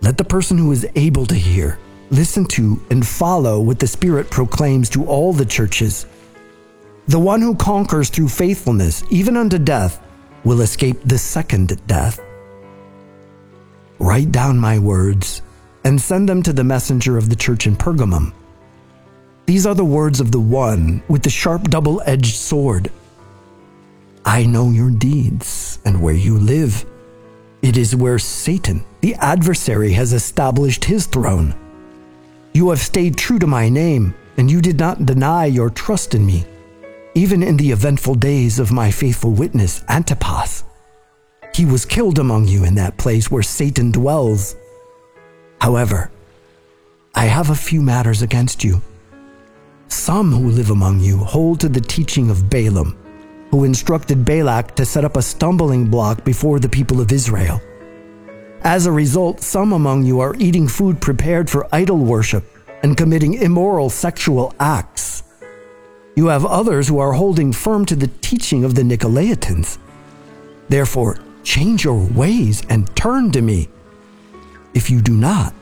Let 0.00 0.18
the 0.18 0.24
person 0.24 0.58
who 0.58 0.72
is 0.72 0.86
able 0.94 1.26
to 1.26 1.34
hear 1.34 1.78
listen 2.10 2.44
to 2.44 2.80
and 2.90 3.06
follow 3.06 3.60
what 3.60 3.78
the 3.78 3.86
Spirit 3.86 4.30
proclaims 4.30 4.90
to 4.90 5.06
all 5.06 5.32
the 5.32 5.46
churches. 5.46 6.06
The 7.08 7.18
one 7.18 7.40
who 7.40 7.56
conquers 7.56 8.10
through 8.10 8.28
faithfulness, 8.28 9.02
even 9.10 9.36
unto 9.36 9.58
death, 9.58 10.06
will 10.44 10.60
escape 10.60 11.00
the 11.04 11.18
second 11.18 11.84
death. 11.86 12.20
Write 13.98 14.30
down 14.30 14.58
my 14.58 14.78
words 14.78 15.40
and 15.84 16.00
send 16.00 16.28
them 16.28 16.42
to 16.42 16.52
the 16.52 16.64
messenger 16.64 17.16
of 17.16 17.30
the 17.30 17.36
church 17.36 17.66
in 17.66 17.76
Pergamum. 17.76 18.34
These 19.46 19.66
are 19.66 19.74
the 19.74 19.84
words 19.84 20.20
of 20.20 20.32
the 20.32 20.40
one 20.40 21.02
with 21.08 21.22
the 21.22 21.30
sharp 21.30 21.70
double 21.70 22.02
edged 22.04 22.36
sword. 22.36 22.90
I 24.24 24.44
know 24.44 24.70
your 24.70 24.90
deeds 24.90 25.71
and 25.84 26.00
where 26.00 26.14
you 26.14 26.38
live. 26.38 26.84
It 27.62 27.76
is 27.76 27.94
where 27.94 28.18
Satan, 28.18 28.84
the 29.00 29.14
adversary, 29.16 29.92
has 29.92 30.12
established 30.12 30.84
his 30.84 31.06
throne. 31.06 31.54
You 32.52 32.70
have 32.70 32.80
stayed 32.80 33.16
true 33.16 33.38
to 33.38 33.46
my 33.46 33.68
name, 33.68 34.14
and 34.36 34.50
you 34.50 34.60
did 34.60 34.78
not 34.78 35.06
deny 35.06 35.46
your 35.46 35.70
trust 35.70 36.14
in 36.14 36.26
me, 36.26 36.44
even 37.14 37.42
in 37.42 37.56
the 37.56 37.70
eventful 37.70 38.16
days 38.16 38.58
of 38.58 38.72
my 38.72 38.90
faithful 38.90 39.30
witness, 39.30 39.84
Antipas. 39.88 40.64
He 41.54 41.64
was 41.64 41.84
killed 41.84 42.18
among 42.18 42.48
you 42.48 42.64
in 42.64 42.74
that 42.76 42.96
place 42.96 43.30
where 43.30 43.42
Satan 43.42 43.92
dwells. 43.92 44.56
However, 45.60 46.10
I 47.14 47.26
have 47.26 47.50
a 47.50 47.54
few 47.54 47.82
matters 47.82 48.22
against 48.22 48.64
you. 48.64 48.82
Some 49.88 50.32
who 50.32 50.48
live 50.48 50.70
among 50.70 51.00
you 51.00 51.18
hold 51.18 51.60
to 51.60 51.68
the 51.68 51.80
teaching 51.80 52.30
of 52.30 52.48
Balaam 52.48 52.96
who 53.52 53.64
instructed 53.64 54.24
Balak 54.24 54.74
to 54.76 54.86
set 54.86 55.04
up 55.04 55.16
a 55.16 55.22
stumbling 55.22 55.86
block 55.86 56.24
before 56.24 56.58
the 56.58 56.70
people 56.70 57.00
of 57.00 57.12
Israel. 57.12 57.60
As 58.62 58.86
a 58.86 58.92
result, 58.92 59.42
some 59.42 59.72
among 59.72 60.04
you 60.04 60.20
are 60.20 60.34
eating 60.38 60.66
food 60.66 61.00
prepared 61.00 61.50
for 61.50 61.68
idol 61.70 61.98
worship 61.98 62.44
and 62.82 62.96
committing 62.96 63.34
immoral 63.34 63.90
sexual 63.90 64.54
acts. 64.58 65.22
You 66.16 66.28
have 66.28 66.46
others 66.46 66.88
who 66.88 66.98
are 66.98 67.12
holding 67.12 67.52
firm 67.52 67.84
to 67.86 67.94
the 67.94 68.10
teaching 68.22 68.64
of 68.64 68.74
the 68.74 68.82
Nicolaitans. 68.82 69.78
Therefore, 70.68 71.18
change 71.42 71.84
your 71.84 72.06
ways 72.14 72.62
and 72.70 72.94
turn 72.96 73.32
to 73.32 73.42
me. 73.42 73.68
If 74.72 74.90
you 74.90 75.02
do 75.02 75.12
not, 75.12 75.54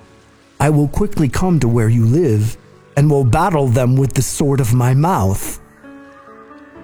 I 0.60 0.70
will 0.70 0.88
quickly 0.88 1.28
come 1.28 1.58
to 1.60 1.68
where 1.68 1.88
you 1.88 2.06
live 2.06 2.56
and 2.96 3.10
will 3.10 3.24
battle 3.24 3.66
them 3.66 3.96
with 3.96 4.12
the 4.12 4.22
sword 4.22 4.60
of 4.60 4.74
my 4.74 4.94
mouth. 4.94 5.60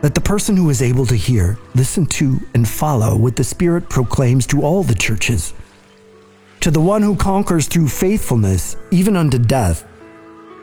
Let 0.07 0.15
the 0.15 0.21
person 0.21 0.57
who 0.57 0.71
is 0.71 0.83
able 0.83 1.05
to 1.07 1.17
hear 1.17 1.59
listen 1.75 2.07
to 2.21 2.39
and 2.55 2.69
follow 2.69 3.17
what 3.17 3.35
the 3.35 3.43
Spirit 3.43 3.91
proclaims 3.91 4.47
to 4.47 4.63
all 4.63 4.85
the 4.85 4.95
churches. 4.95 5.53
To 6.61 6.71
the 6.71 6.81
one 6.81 7.03
who 7.03 7.17
conquers 7.17 7.67
through 7.67 7.89
faithfulness, 7.89 8.77
even 8.93 9.17
unto 9.17 9.37
death, 9.37 9.85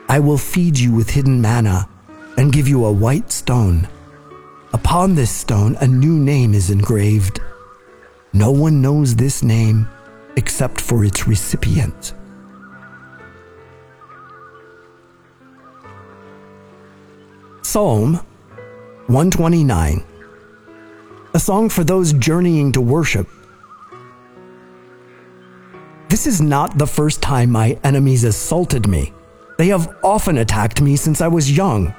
I 0.08 0.22
will 0.22 0.38
feed 0.38 0.80
you 0.80 0.96
with 0.96 1.10
hidden 1.10 1.42
manna 1.42 1.90
and 2.38 2.54
give 2.54 2.70
you 2.70 2.86
a 2.86 2.92
white 2.94 3.34
stone. 3.34 3.86
Upon 4.72 5.14
this 5.14 5.32
stone, 5.32 5.76
a 5.82 5.88
new 5.88 6.18
name 6.18 6.54
is 6.54 6.70
engraved. 6.70 7.42
No 8.32 8.50
one 8.50 8.82
knows 8.82 9.14
this 9.14 9.44
name 9.44 9.90
except 10.38 10.80
for 10.80 11.04
its 11.04 11.28
recipient. 11.28 12.14
Psalm 17.62 18.26
129 19.08 20.04
a 21.36 21.40
song 21.40 21.68
for 21.68 21.84
those 21.84 22.14
journeying 22.14 22.72
to 22.72 22.80
worship. 22.80 23.28
This 26.10 26.28
is 26.28 26.42
not 26.42 26.78
the 26.78 26.86
first 26.86 27.24
time 27.24 27.50
my 27.50 27.80
enemies 27.84 28.24
assaulted 28.24 28.88
me. 28.88 29.12
They 29.58 29.68
have 29.70 29.96
often 30.04 30.38
attacked 30.38 30.80
me 30.80 30.96
since 30.96 31.22
I 31.22 31.28
was 31.28 31.56
young. 31.56 31.94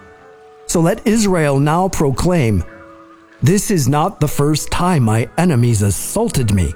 So 0.67 0.81
let 0.81 1.05
Israel 1.07 1.59
now 1.59 1.89
proclaim 1.89 2.63
This 3.43 3.73
is 3.73 3.89
not 3.89 4.21
the 4.21 4.29
first 4.29 4.71
time 4.71 5.03
my 5.03 5.29
enemies 5.37 5.83
assaulted 5.83 6.55
me. 6.55 6.73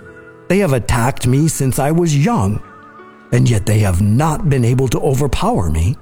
They 0.49 0.59
have 0.59 0.73
attacked 0.73 1.29
me 1.29 1.47
since 1.47 1.79
I 1.79 1.93
was 1.93 2.17
young, 2.17 2.61
and 3.31 3.49
yet 3.49 3.67
they 3.67 3.79
have 3.81 4.03
not 4.03 4.49
been 4.51 4.65
able 4.65 4.89
to 4.89 5.01
overpower 5.01 5.71
me. 5.71 5.97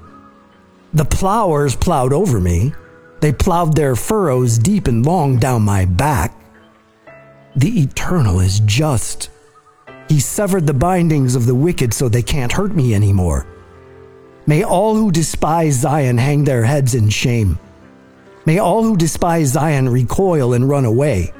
The 0.95 1.05
plowers 1.05 1.77
plowed 1.77 2.15
over 2.15 2.41
me, 2.41 2.73
they 3.27 3.33
plowed 3.33 3.75
their 3.75 3.97
furrows 3.97 4.57
deep 4.57 4.87
and 4.87 5.05
long 5.05 5.37
down 5.37 5.61
my 5.61 5.85
back. 5.85 6.33
The 7.57 7.81
Eternal 7.81 8.39
is 8.39 8.61
just. 8.61 9.31
He 10.09 10.21
severed 10.21 10.65
the 10.65 10.73
bindings 10.73 11.35
of 11.35 11.45
the 11.45 11.55
wicked 11.57 11.93
so 11.93 12.09
they 12.09 12.23
can't 12.23 12.53
hurt 12.53 12.77
me 12.77 12.95
anymore. 12.95 13.45
May 14.47 14.63
all 14.63 14.95
who 14.95 15.11
despise 15.11 15.81
Zion 15.81 16.19
hang 16.19 16.45
their 16.45 16.63
heads 16.63 16.95
in 16.95 17.09
shame. 17.09 17.59
May 18.45 18.61
all 18.61 18.85
who 18.85 18.97
despise 18.97 19.49
Zion 19.49 19.89
recoil 19.89 20.53
and 20.53 20.69
run 20.69 20.85
away. 20.85 21.35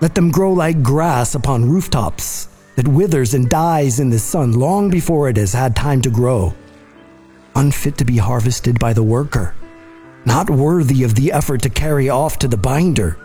Let 0.00 0.14
them 0.14 0.30
grow 0.30 0.52
like 0.52 0.84
grass 0.84 1.34
upon 1.34 1.68
rooftops 1.68 2.46
that 2.76 2.86
withers 2.86 3.34
and 3.34 3.50
dies 3.50 3.98
in 3.98 4.10
the 4.10 4.20
sun 4.20 4.52
long 4.52 4.88
before 4.88 5.28
it 5.28 5.36
has 5.36 5.52
had 5.52 5.74
time 5.74 6.00
to 6.02 6.10
grow, 6.10 6.54
unfit 7.56 7.98
to 7.98 8.04
be 8.04 8.18
harvested 8.18 8.78
by 8.78 8.92
the 8.92 9.02
worker 9.02 9.56
not 10.24 10.48
worthy 10.48 11.02
of 11.02 11.14
the 11.14 11.32
effort 11.32 11.62
to 11.62 11.70
carry 11.70 12.08
off 12.08 12.38
to 12.38 12.48
the 12.48 12.56
binder. 12.56 13.18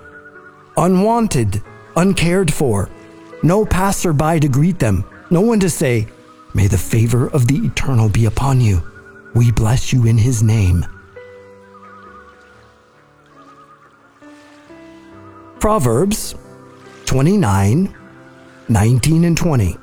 Unwanted, 0.75 1.61
uncared 1.95 2.51
for, 2.51 2.89
no 3.43 3.65
passerby 3.65 4.39
to 4.39 4.47
greet 4.47 4.79
them, 4.79 5.03
no 5.29 5.41
one 5.41 5.59
to 5.59 5.69
say, 5.69 6.07
May 6.53 6.67
the 6.67 6.77
favor 6.77 7.27
of 7.27 7.47
the 7.47 7.57
Eternal 7.57 8.09
be 8.09 8.25
upon 8.25 8.61
you. 8.61 8.81
We 9.35 9.51
bless 9.51 9.93
you 9.93 10.07
in 10.07 10.17
his 10.17 10.41
name. 10.41 10.85
Proverbs 15.59 16.33
29, 17.05 17.95
19, 18.69 19.23
and 19.23 19.37
20. 19.37 19.77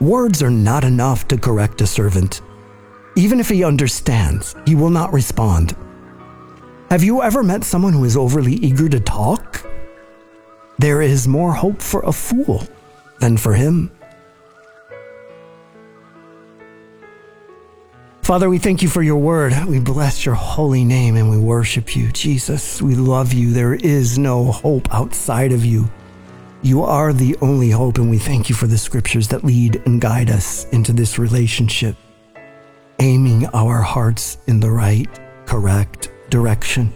Words 0.00 0.42
are 0.42 0.50
not 0.50 0.84
enough 0.84 1.26
to 1.28 1.36
correct 1.36 1.80
a 1.80 1.86
servant 1.86 2.40
even 3.20 3.38
if 3.38 3.50
he 3.50 3.64
understands, 3.64 4.56
he 4.64 4.74
will 4.74 4.88
not 4.88 5.12
respond. 5.12 5.76
Have 6.88 7.04
you 7.04 7.22
ever 7.22 7.42
met 7.42 7.64
someone 7.64 7.92
who 7.92 8.04
is 8.04 8.16
overly 8.16 8.54
eager 8.54 8.88
to 8.88 8.98
talk? 8.98 9.66
There 10.78 11.02
is 11.02 11.28
more 11.28 11.52
hope 11.52 11.82
for 11.82 12.00
a 12.00 12.12
fool 12.12 12.66
than 13.20 13.36
for 13.36 13.52
him. 13.52 13.90
Father, 18.22 18.48
we 18.48 18.58
thank 18.58 18.80
you 18.80 18.88
for 18.88 19.02
your 19.02 19.18
word. 19.18 19.52
We 19.66 19.80
bless 19.80 20.24
your 20.24 20.34
holy 20.34 20.84
name 20.84 21.16
and 21.16 21.28
we 21.28 21.36
worship 21.36 21.94
you. 21.94 22.10
Jesus, 22.12 22.80
we 22.80 22.94
love 22.94 23.34
you. 23.34 23.52
There 23.52 23.74
is 23.74 24.18
no 24.18 24.50
hope 24.50 24.92
outside 24.94 25.52
of 25.52 25.62
you. 25.62 25.90
You 26.62 26.84
are 26.84 27.12
the 27.12 27.36
only 27.42 27.70
hope, 27.70 27.98
and 27.98 28.08
we 28.08 28.18
thank 28.18 28.48
you 28.48 28.54
for 28.54 28.66
the 28.66 28.78
scriptures 28.78 29.28
that 29.28 29.44
lead 29.44 29.82
and 29.84 30.00
guide 30.00 30.30
us 30.30 30.64
into 30.70 30.92
this 30.92 31.18
relationship 31.18 31.96
aiming 33.00 33.46
our 33.54 33.80
hearts 33.80 34.38
in 34.46 34.60
the 34.60 34.70
right, 34.70 35.08
correct 35.46 36.12
direction. 36.28 36.92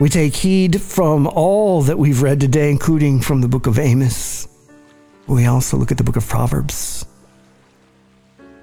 We 0.00 0.08
take 0.08 0.34
heed 0.34 0.82
from 0.82 1.28
all 1.28 1.82
that 1.82 1.98
we've 1.98 2.22
read 2.22 2.40
today, 2.40 2.70
including 2.70 3.20
from 3.20 3.40
the 3.40 3.48
book 3.48 3.68
of 3.68 3.78
Amos. 3.78 4.48
We 5.28 5.46
also 5.46 5.76
look 5.76 5.92
at 5.92 5.98
the 5.98 6.04
book 6.04 6.16
of 6.16 6.28
Proverbs. 6.28 7.06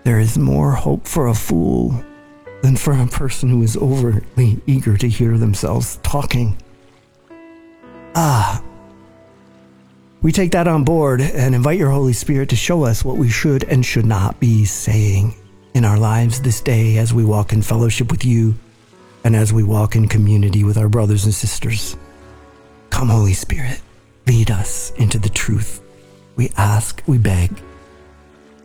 There 0.03 0.19
is 0.19 0.37
more 0.37 0.73
hope 0.73 1.07
for 1.07 1.27
a 1.27 1.33
fool 1.33 2.03
than 2.61 2.75
for 2.75 2.93
a 2.93 3.07
person 3.07 3.49
who 3.49 3.63
is 3.63 3.77
overly 3.77 4.61
eager 4.67 4.97
to 4.97 5.07
hear 5.07 5.37
themselves 5.37 5.97
talking. 6.03 6.61
Ah, 8.13 8.61
we 10.21 10.31
take 10.31 10.51
that 10.51 10.67
on 10.67 10.83
board 10.83 11.21
and 11.21 11.55
invite 11.55 11.79
your 11.79 11.89
Holy 11.89 12.13
Spirit 12.13 12.49
to 12.49 12.55
show 12.55 12.83
us 12.83 13.05
what 13.05 13.17
we 13.17 13.29
should 13.29 13.63
and 13.63 13.85
should 13.85 14.05
not 14.05 14.39
be 14.39 14.65
saying 14.65 15.33
in 15.73 15.85
our 15.85 15.97
lives 15.97 16.41
this 16.41 16.61
day 16.61 16.97
as 16.97 17.13
we 17.13 17.23
walk 17.23 17.53
in 17.53 17.61
fellowship 17.61 18.11
with 18.11 18.25
you 18.25 18.55
and 19.23 19.35
as 19.35 19.53
we 19.53 19.63
walk 19.63 19.95
in 19.95 20.07
community 20.07 20.63
with 20.63 20.77
our 20.77 20.89
brothers 20.89 21.25
and 21.25 21.33
sisters. 21.33 21.95
Come, 22.89 23.09
Holy 23.09 23.33
Spirit, 23.33 23.81
lead 24.27 24.51
us 24.51 24.91
into 24.97 25.17
the 25.17 25.29
truth. 25.29 25.81
We 26.35 26.51
ask, 26.57 27.01
we 27.07 27.17
beg, 27.17 27.51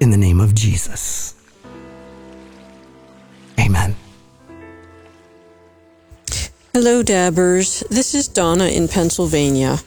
in 0.00 0.10
the 0.10 0.16
name 0.16 0.40
of 0.40 0.54
Jesus. 0.54 1.34
Amen. 3.58 3.96
Hello, 6.72 7.02
Dabbers. 7.02 7.82
This 7.88 8.14
is 8.14 8.28
Donna 8.28 8.66
in 8.66 8.88
Pennsylvania. 8.88 9.78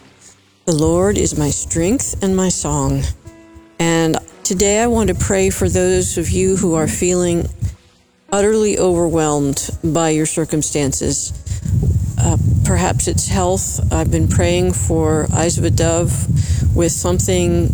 The 0.65 0.75
Lord 0.75 1.17
is 1.17 1.37
my 1.37 1.49
strength 1.49 2.21
and 2.23 2.35
my 2.35 2.49
song. 2.49 3.03
And 3.79 4.17
Today, 4.49 4.81
I 4.81 4.87
want 4.87 5.09
to 5.09 5.13
pray 5.13 5.51
for 5.51 5.69
those 5.69 6.17
of 6.17 6.31
you 6.31 6.55
who 6.55 6.73
are 6.73 6.87
feeling 6.87 7.47
utterly 8.31 8.79
overwhelmed 8.79 9.69
by 9.83 10.09
your 10.09 10.25
circumstances. 10.25 11.31
Uh, 12.17 12.35
perhaps 12.65 13.07
it's 13.07 13.27
health. 13.27 13.79
I've 13.93 14.09
been 14.09 14.27
praying 14.27 14.73
for 14.73 15.27
eyes 15.31 15.59
of 15.59 15.65
a 15.65 15.69
dove 15.69 16.25
with 16.75 16.91
something 16.91 17.69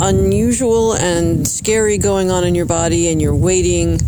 unusual 0.00 0.94
and 0.94 1.46
scary 1.46 1.96
going 1.96 2.32
on 2.32 2.42
in 2.42 2.56
your 2.56 2.66
body, 2.66 3.06
and 3.06 3.22
you're 3.22 3.32
waiting 3.32 4.00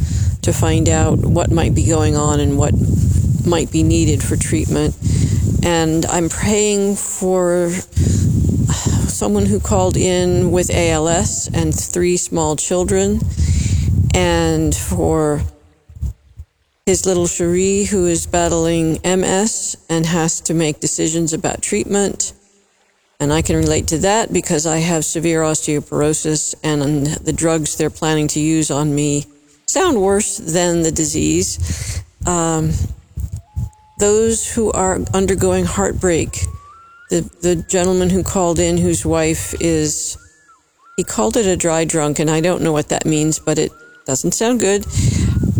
to 0.42 0.52
find 0.52 0.88
out 0.88 1.20
what 1.20 1.52
might 1.52 1.72
be 1.72 1.86
going 1.86 2.16
on 2.16 2.40
and 2.40 2.58
what 2.58 2.74
might 3.46 3.70
be 3.70 3.84
needed 3.84 4.24
for 4.24 4.34
treatment. 4.34 4.96
And 5.62 6.04
I'm 6.06 6.28
praying 6.28 6.96
for 6.96 7.70
someone 9.24 9.46
who 9.46 9.58
called 9.58 9.96
in 9.96 10.50
with 10.50 10.70
ALS 10.70 11.48
and 11.54 11.74
three 11.74 12.14
small 12.14 12.56
children, 12.56 13.18
and 14.12 14.74
for 14.74 15.42
his 16.84 17.06
little 17.06 17.26
Cherie 17.26 17.84
who 17.84 18.04
is 18.06 18.26
battling 18.26 18.98
MS 19.02 19.78
and 19.88 20.04
has 20.04 20.42
to 20.42 20.52
make 20.52 20.78
decisions 20.78 21.32
about 21.32 21.62
treatment. 21.62 22.34
And 23.18 23.32
I 23.32 23.40
can 23.40 23.56
relate 23.56 23.88
to 23.88 23.98
that 24.00 24.30
because 24.30 24.66
I 24.66 24.80
have 24.80 25.06
severe 25.06 25.40
osteoporosis 25.40 26.54
and 26.62 27.06
the 27.06 27.32
drugs 27.32 27.78
they're 27.78 27.88
planning 27.88 28.28
to 28.28 28.40
use 28.40 28.70
on 28.70 28.94
me 28.94 29.24
sound 29.64 30.02
worse 30.02 30.36
than 30.36 30.82
the 30.82 30.92
disease. 30.92 32.04
Um, 32.26 32.72
those 33.98 34.52
who 34.52 34.70
are 34.72 35.00
undergoing 35.14 35.64
heartbreak 35.64 36.44
the 37.14 37.30
the 37.42 37.56
gentleman 37.56 38.10
who 38.10 38.24
called 38.24 38.58
in, 38.58 38.76
whose 38.76 39.06
wife 39.06 39.54
is, 39.60 40.18
he 40.96 41.04
called 41.04 41.36
it 41.36 41.46
a 41.46 41.56
dry 41.56 41.84
drunk, 41.84 42.18
and 42.18 42.28
I 42.28 42.40
don't 42.40 42.62
know 42.62 42.72
what 42.72 42.88
that 42.88 43.06
means, 43.06 43.38
but 43.38 43.56
it 43.58 43.70
doesn't 44.04 44.32
sound 44.32 44.58
good. 44.58 44.84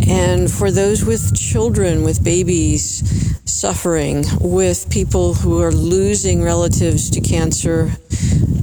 And 0.09 0.51
for 0.51 0.71
those 0.73 1.05
with 1.05 1.35
children, 1.37 2.03
with 2.03 2.25
babies 2.25 3.41
suffering, 3.49 4.25
with 4.41 4.91
people 4.91 5.35
who 5.35 5.63
are 5.63 5.73
losing 5.73 6.43
relatives 6.43 7.09
to 7.11 7.21
cancer, 7.21 7.93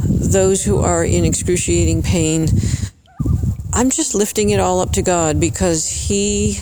those 0.06 0.64
who 0.66 0.80
are 0.80 1.06
in 1.06 1.24
excruciating 1.24 2.04
pain, 2.04 2.50
I'm 3.74 3.90
just 3.90 4.14
lifting 4.14 4.50
it 4.50 4.60
all 4.60 4.82
up 4.82 4.92
to 4.94 5.02
God 5.02 5.40
because 5.40 5.90
He 5.90 6.60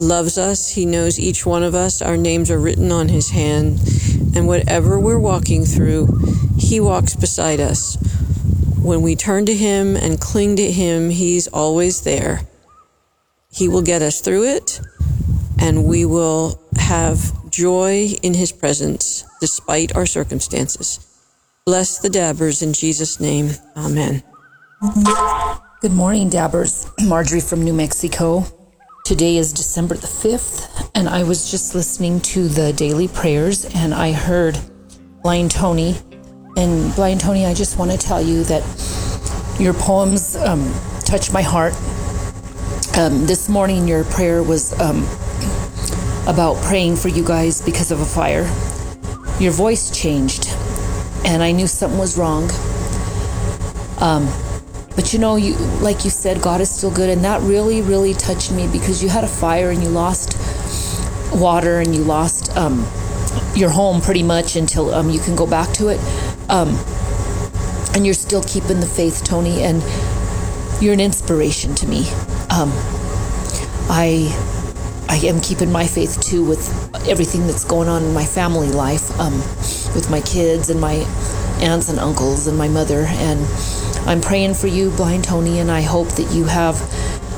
loves 0.00 0.38
us. 0.38 0.70
He 0.70 0.86
knows 0.86 1.18
each 1.18 1.46
one 1.46 1.62
of 1.62 1.74
us. 1.74 2.02
Our 2.02 2.16
names 2.16 2.50
are 2.50 2.58
written 2.58 2.92
on 2.92 3.08
His 3.08 3.30
hand. 3.30 3.80
And 4.34 4.46
whatever 4.46 4.98
we're 4.98 5.18
walking 5.18 5.64
through, 5.64 6.08
He 6.58 6.80
walks 6.80 7.14
beside 7.14 7.60
us. 7.60 7.96
When 8.82 9.02
we 9.02 9.16
turn 9.16 9.46
to 9.46 9.54
Him 9.54 9.96
and 9.96 10.20
cling 10.20 10.56
to 10.56 10.70
Him, 10.70 11.10
He's 11.10 11.46
always 11.48 12.02
there. 12.02 12.42
He 13.50 13.68
will 13.68 13.82
get 13.82 14.02
us 14.02 14.20
through 14.20 14.44
it, 14.44 14.80
and 15.60 15.84
we 15.84 16.04
will 16.04 16.60
have 16.76 17.50
joy 17.50 18.08
in 18.22 18.34
His 18.34 18.50
presence 18.52 19.24
despite 19.40 19.94
our 19.94 20.06
circumstances. 20.06 21.00
Bless 21.64 21.98
the 21.98 22.10
Dabbers 22.10 22.62
in 22.62 22.72
Jesus' 22.72 23.20
name. 23.20 23.50
Amen. 23.76 24.22
Good 25.80 25.92
morning, 25.92 26.28
Dabbers. 26.28 26.90
Marjorie 27.06 27.40
from 27.40 27.62
New 27.62 27.72
Mexico. 27.72 28.44
Today 29.04 29.36
is 29.36 29.52
December 29.52 29.96
the 29.96 30.06
5th, 30.06 30.90
and 30.94 31.10
I 31.10 31.24
was 31.24 31.50
just 31.50 31.74
listening 31.74 32.22
to 32.22 32.48
the 32.48 32.72
daily 32.72 33.06
prayers 33.06 33.66
and 33.74 33.92
I 33.92 34.12
heard 34.12 34.58
Blind 35.22 35.50
Tony. 35.50 35.96
And 36.56 36.94
Blind 36.94 37.20
Tony, 37.20 37.44
I 37.44 37.52
just 37.52 37.78
want 37.78 37.90
to 37.90 37.98
tell 37.98 38.22
you 38.22 38.44
that 38.44 38.62
your 39.60 39.74
poems 39.74 40.36
um, 40.36 40.72
touch 41.00 41.30
my 41.30 41.42
heart. 41.42 41.74
Um, 42.96 43.26
this 43.26 43.46
morning, 43.50 43.86
your 43.86 44.04
prayer 44.04 44.42
was 44.42 44.72
um, 44.80 45.06
about 46.26 46.56
praying 46.64 46.96
for 46.96 47.08
you 47.08 47.26
guys 47.26 47.60
because 47.60 47.90
of 47.90 48.00
a 48.00 48.06
fire. 48.06 48.44
Your 49.38 49.52
voice 49.52 49.90
changed, 49.90 50.48
and 51.26 51.42
I 51.42 51.52
knew 51.52 51.66
something 51.66 51.98
was 51.98 52.16
wrong. 52.16 52.44
Um, 54.00 54.26
but 54.94 55.12
you 55.12 55.18
know, 55.18 55.36
you 55.36 55.54
like 55.80 56.04
you 56.04 56.10
said, 56.10 56.40
God 56.40 56.60
is 56.60 56.70
still 56.70 56.90
good, 56.90 57.10
and 57.10 57.24
that 57.24 57.40
really, 57.42 57.82
really 57.82 58.14
touched 58.14 58.52
me 58.52 58.68
because 58.68 59.02
you 59.02 59.08
had 59.08 59.24
a 59.24 59.28
fire 59.28 59.70
and 59.70 59.82
you 59.82 59.88
lost 59.88 60.38
water 61.34 61.80
and 61.80 61.94
you 61.94 62.02
lost 62.02 62.56
um, 62.56 62.86
your 63.56 63.70
home 63.70 64.00
pretty 64.00 64.22
much 64.22 64.56
until 64.56 64.94
um, 64.94 65.10
you 65.10 65.20
can 65.20 65.34
go 65.34 65.46
back 65.46 65.72
to 65.74 65.88
it. 65.88 66.00
Um, 66.48 66.78
and 67.94 68.04
you're 68.04 68.14
still 68.14 68.42
keeping 68.42 68.80
the 68.80 68.86
faith, 68.86 69.22
Tony, 69.24 69.62
and 69.62 69.82
you're 70.82 70.92
an 70.92 71.00
inspiration 71.00 71.74
to 71.76 71.86
me. 71.86 72.08
Um, 72.50 72.70
I 73.88 74.32
I 75.08 75.16
am 75.26 75.40
keeping 75.40 75.70
my 75.70 75.86
faith 75.86 76.20
too 76.20 76.44
with 76.44 76.68
everything 77.08 77.46
that's 77.46 77.64
going 77.64 77.88
on 77.88 78.02
in 78.02 78.14
my 78.14 78.24
family 78.24 78.68
life, 78.68 79.18
um, 79.20 79.34
with 79.94 80.08
my 80.10 80.20
kids 80.20 80.70
and 80.70 80.80
my 80.80 80.94
aunts 81.60 81.88
and 81.88 81.98
uncles 81.98 82.46
and 82.46 82.58
my 82.58 82.68
mother. 82.68 83.04
And 83.06 83.40
I'm 84.06 84.20
praying 84.20 84.54
for 84.54 84.66
you, 84.66 84.90
Blind 84.90 85.24
Tony, 85.24 85.60
and 85.60 85.70
I 85.70 85.80
hope 85.80 86.08
that 86.12 86.30
you 86.34 86.44
have 86.44 86.78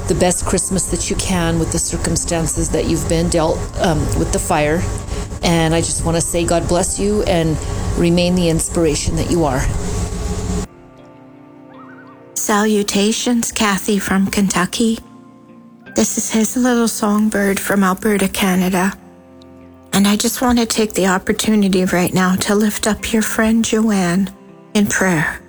the 0.09 0.14
best 0.14 0.44
Christmas 0.44 0.90
that 0.90 1.11
you 1.11 1.16
can 1.16 1.59
with 1.59 1.72
the 1.72 1.79
circumstances 1.79 2.70
that 2.70 2.87
you've 2.87 3.09
been 3.09 3.29
dealt 3.29 3.59
um, 3.81 3.98
with 4.18 4.33
the 4.33 4.38
fire. 4.38 4.83
And 5.42 5.74
I 5.74 5.81
just 5.81 6.05
want 6.05 6.16
to 6.16 6.20
say, 6.20 6.44
God 6.44 6.66
bless 6.68 6.98
you 6.98 7.22
and 7.22 7.57
remain 7.98 8.35
the 8.35 8.48
inspiration 8.48 9.16
that 9.16 9.31
you 9.31 9.44
are. 9.44 9.61
Salutations, 12.35 13.52
Kathy 13.52 13.98
from 13.98 14.26
Kentucky. 14.26 14.98
This 15.94 16.18
is 16.18 16.33
his 16.33 16.57
little 16.57 16.88
songbird 16.88 17.59
from 17.59 17.83
Alberta, 17.83 18.29
Canada. 18.29 18.92
And 19.92 20.07
I 20.07 20.16
just 20.16 20.42
want 20.42 20.59
to 20.59 20.66
take 20.66 20.94
the 20.94 21.07
opportunity 21.07 21.85
right 21.85 22.12
now 22.12 22.35
to 22.37 22.55
lift 22.55 22.87
up 22.87 23.12
your 23.12 23.22
friend 23.22 23.64
Joanne 23.64 24.31
in 24.74 24.87
prayer. 24.88 25.40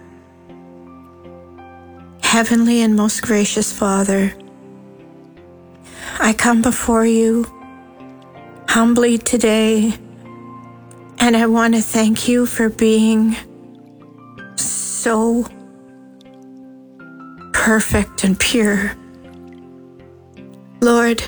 Heavenly 2.27 2.81
and 2.81 2.93
most 2.93 3.21
gracious 3.21 3.71
Father, 3.71 4.33
I 6.19 6.33
come 6.33 6.61
before 6.61 7.05
you 7.05 7.45
humbly 8.67 9.17
today, 9.17 9.93
and 11.19 11.37
I 11.37 11.45
want 11.47 11.73
to 11.75 11.81
thank 11.81 12.27
you 12.27 12.45
for 12.45 12.67
being 12.67 13.37
so 14.57 15.45
perfect 17.53 18.25
and 18.25 18.37
pure. 18.37 18.91
Lord, 20.81 21.23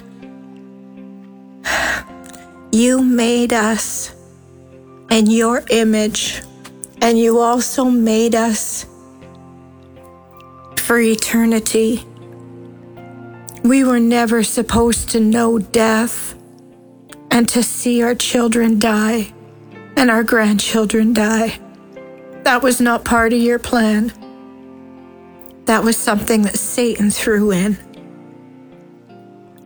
you 2.73 3.01
made 3.01 3.53
us 3.53 4.13
in 5.09 5.27
your 5.27 5.63
image, 5.69 6.41
and 7.01 7.17
you 7.17 7.39
also 7.39 7.85
made 7.85 8.35
us 8.35 8.85
for 10.89 10.99
eternity. 10.99 12.03
We 13.63 13.83
were 13.83 13.99
never 13.99 14.41
supposed 14.41 15.09
to 15.09 15.19
know 15.19 15.59
death 15.59 16.33
and 17.29 17.47
to 17.49 17.61
see 17.61 18.01
our 18.01 18.15
children 18.15 18.79
die 18.79 19.31
and 19.95 20.09
our 20.09 20.23
grandchildren 20.23 21.13
die. 21.13 21.59
That 22.41 22.63
was 22.63 22.81
not 22.81 23.05
part 23.05 23.33
of 23.33 23.39
your 23.39 23.59
plan. 23.59 24.11
That 25.65 25.83
was 25.83 25.95
something 25.95 26.41
that 26.41 26.57
Satan 26.57 27.11
threw 27.11 27.51
in. 27.51 27.77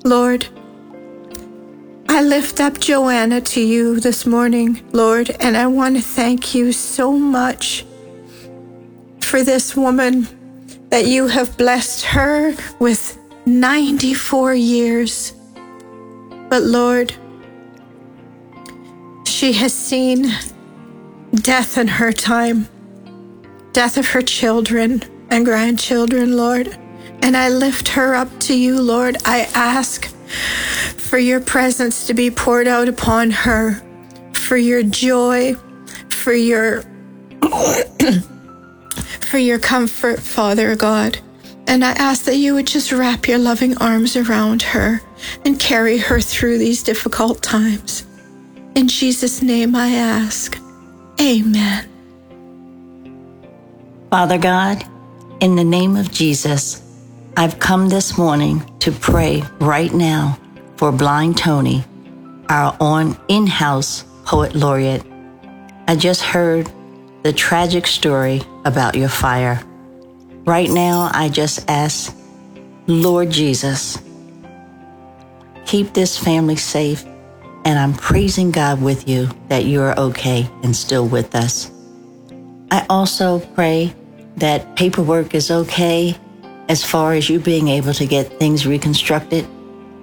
Lord, 0.04 0.50
I 2.10 2.22
lift 2.22 2.60
up 2.60 2.80
Joanna 2.80 3.40
to 3.40 3.62
you 3.62 4.02
this 4.02 4.26
morning, 4.26 4.86
Lord, 4.92 5.30
and 5.40 5.56
I 5.56 5.68
want 5.68 5.96
to 5.96 6.02
thank 6.02 6.54
you 6.54 6.74
so 6.74 7.14
much 7.14 7.86
for 9.22 9.42
this 9.42 9.74
woman 9.78 10.28
that 10.94 11.08
you 11.08 11.26
have 11.26 11.58
blessed 11.58 12.06
her 12.06 12.54
with 12.78 13.18
94 13.48 14.54
years. 14.54 15.34
But 16.52 16.62
Lord, 16.62 17.16
she 19.26 19.54
has 19.54 19.74
seen 19.74 20.28
death 21.34 21.80
in 21.80 21.88
her 21.88 22.12
time, 22.12 22.68
death 23.72 23.98
of 23.98 24.06
her 24.10 24.22
children 24.22 25.02
and 25.32 25.44
grandchildren, 25.44 26.38
Lord. 26.38 26.78
And 27.24 27.36
I 27.36 27.50
lift 27.50 27.88
her 27.88 28.14
up 28.14 28.30
to 28.42 28.56
you, 28.56 28.80
Lord. 28.80 29.18
I 29.26 29.50
ask 29.56 30.06
for 31.00 31.18
your 31.18 31.40
presence 31.40 32.06
to 32.06 32.14
be 32.14 32.30
poured 32.30 32.68
out 32.68 32.88
upon 32.88 33.32
her, 33.32 33.82
for 34.34 34.58
your 34.58 34.84
joy, 34.84 35.56
for 36.10 36.34
your 36.34 36.84
for 39.34 39.40
your 39.40 39.58
comfort, 39.58 40.20
Father 40.20 40.76
God. 40.76 41.18
And 41.66 41.84
I 41.84 41.94
ask 41.94 42.26
that 42.26 42.36
you 42.36 42.54
would 42.54 42.68
just 42.68 42.92
wrap 42.92 43.28
your 43.28 43.40
loving 43.40 43.76
arms 43.80 44.16
around 44.16 44.62
her 44.62 45.02
and 45.44 45.60
carry 45.60 45.98
her 45.98 46.22
through 46.22 46.60
these 46.60 46.84
difficult 46.84 47.42
times. 47.42 48.06
In 48.76 48.88
Jesus' 48.88 49.42
name 49.42 49.76
I 49.76 49.90
ask. 49.90 50.62
Amen. 51.20 51.90
Father 54.12 54.38
God, 54.38 54.86
in 55.40 55.56
the 55.56 55.64
name 55.64 55.96
of 55.96 56.12
Jesus, 56.12 56.84
I've 57.36 57.58
come 57.58 57.90
this 57.90 58.20
morning 58.20 58.62
to 58.82 58.92
pray 58.92 59.42
right 59.60 59.96
now 59.96 60.38
for 60.78 60.92
Blind 60.92 61.40
Tony, 61.40 61.84
our 62.50 62.78
own 62.80 63.18
in 63.30 63.48
house 63.48 64.04
poet 64.26 64.54
laureate. 64.54 65.04
I 65.88 65.96
just 65.96 66.22
heard 66.22 66.72
the 67.24 67.34
tragic 67.34 67.88
story 67.88 68.42
about 68.66 68.96
your 68.96 69.10
fire. 69.10 69.64
Right 70.46 70.70
now, 70.70 71.10
I 71.14 71.30
just 71.30 71.70
ask, 71.70 72.16
Lord 72.86 73.30
Jesus, 73.30 73.98
keep 75.66 75.94
this 75.94 76.18
family 76.18 76.58
safe, 76.58 77.06
and 77.64 77.80
I'm 77.80 77.94
praising 77.94 78.52
God 78.52 78.82
with 78.82 79.08
you 79.08 79.30
that 79.48 79.66
you're 79.66 79.98
okay 79.98 80.50
and 80.64 80.76
still 80.76 81.08
with 81.08 81.34
us. 81.34 81.72
I 82.72 82.86
also 82.90 83.40
pray 83.40 83.96
that 84.36 84.76
paperwork 84.76 85.34
is 85.34 85.50
okay 85.50 86.18
as 86.68 86.84
far 86.84 87.14
as 87.14 87.30
you 87.30 87.40
being 87.40 87.70
able 87.70 87.94
to 87.94 88.06
get 88.06 88.38
things 88.40 88.68
reconstructed. 88.68 89.48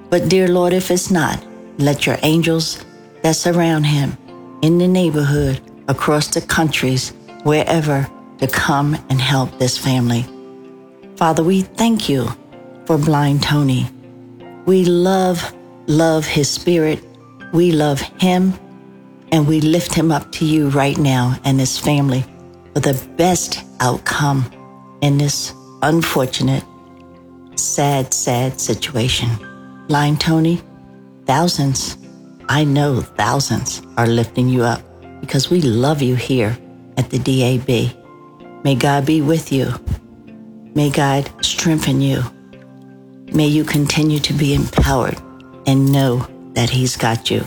But, 0.09 0.29
dear 0.31 0.49
Lord, 0.49 0.73
if 0.73 0.91
it's 0.91 1.11
not, 1.11 1.45
let 1.79 2.07
your 2.07 2.17
angels 2.23 2.85
that 3.23 3.37
surround 3.37 3.85
him 3.85 4.17
in 4.63 4.79
the 4.79 4.89
neighborhood, 4.89 5.61
across 5.91 6.29
the 6.29 6.41
countries, 6.41 7.13
wherever, 7.43 8.09
to 8.39 8.47
come 8.47 8.95
and 9.11 9.21
help 9.21 9.59
this 9.59 9.77
family. 9.77 10.25
Father, 11.17 11.43
we 11.43 11.63
thank 11.63 12.09
you 12.09 12.29
for 12.87 12.97
blind 12.97 13.43
Tony. 13.43 13.91
We 14.67 14.85
love, 14.85 15.53
love 15.89 16.25
his 16.25 16.49
spirit. 16.49 17.03
We 17.53 17.73
love 17.73 18.01
him, 18.01 18.55
and 19.33 19.49
we 19.49 19.61
lift 19.61 19.93
him 19.93 20.13
up 20.13 20.31
to 20.33 20.47
you 20.47 20.69
right 20.69 20.97
now 20.97 21.37
and 21.45 21.59
his 21.59 21.77
family 21.77 22.25
for 22.73 22.81
the 22.81 22.95
best 23.17 23.59
outcome 23.81 24.49
in 25.03 25.19
this 25.19 25.53
unfortunate, 25.83 26.63
sad, 27.57 28.15
sad 28.15 28.61
situation. 28.61 29.29
Blind 29.89 30.21
Tony, 30.21 30.63
thousands, 31.27 31.99
I 32.49 32.63
know 32.63 33.01
thousands 33.01 33.83
are 33.97 34.07
lifting 34.07 34.49
you 34.49 34.63
up 34.63 34.83
because 35.31 35.49
we 35.49 35.61
love 35.61 36.03
you 36.03 36.17
here 36.17 36.59
at 36.97 37.09
the 37.11 37.19
DAB. 37.21 38.65
May 38.65 38.75
God 38.75 39.07
be 39.07 39.23
with 39.23 39.53
you. 39.53 39.73
May 40.75 40.91
God 40.91 41.31
strengthen 41.41 42.01
you. 42.01 42.25
May 43.33 43.47
you 43.47 43.63
continue 43.63 44.19
to 44.19 44.33
be 44.33 44.55
empowered 44.55 45.23
and 45.69 45.93
know 45.93 46.27
that 46.55 46.69
He's 46.69 46.97
got 46.97 47.31
you. 47.31 47.45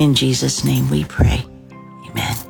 In 0.00 0.16
Jesus' 0.16 0.64
name 0.64 0.90
we 0.90 1.04
pray. 1.04 1.46
Amen. 2.10 2.47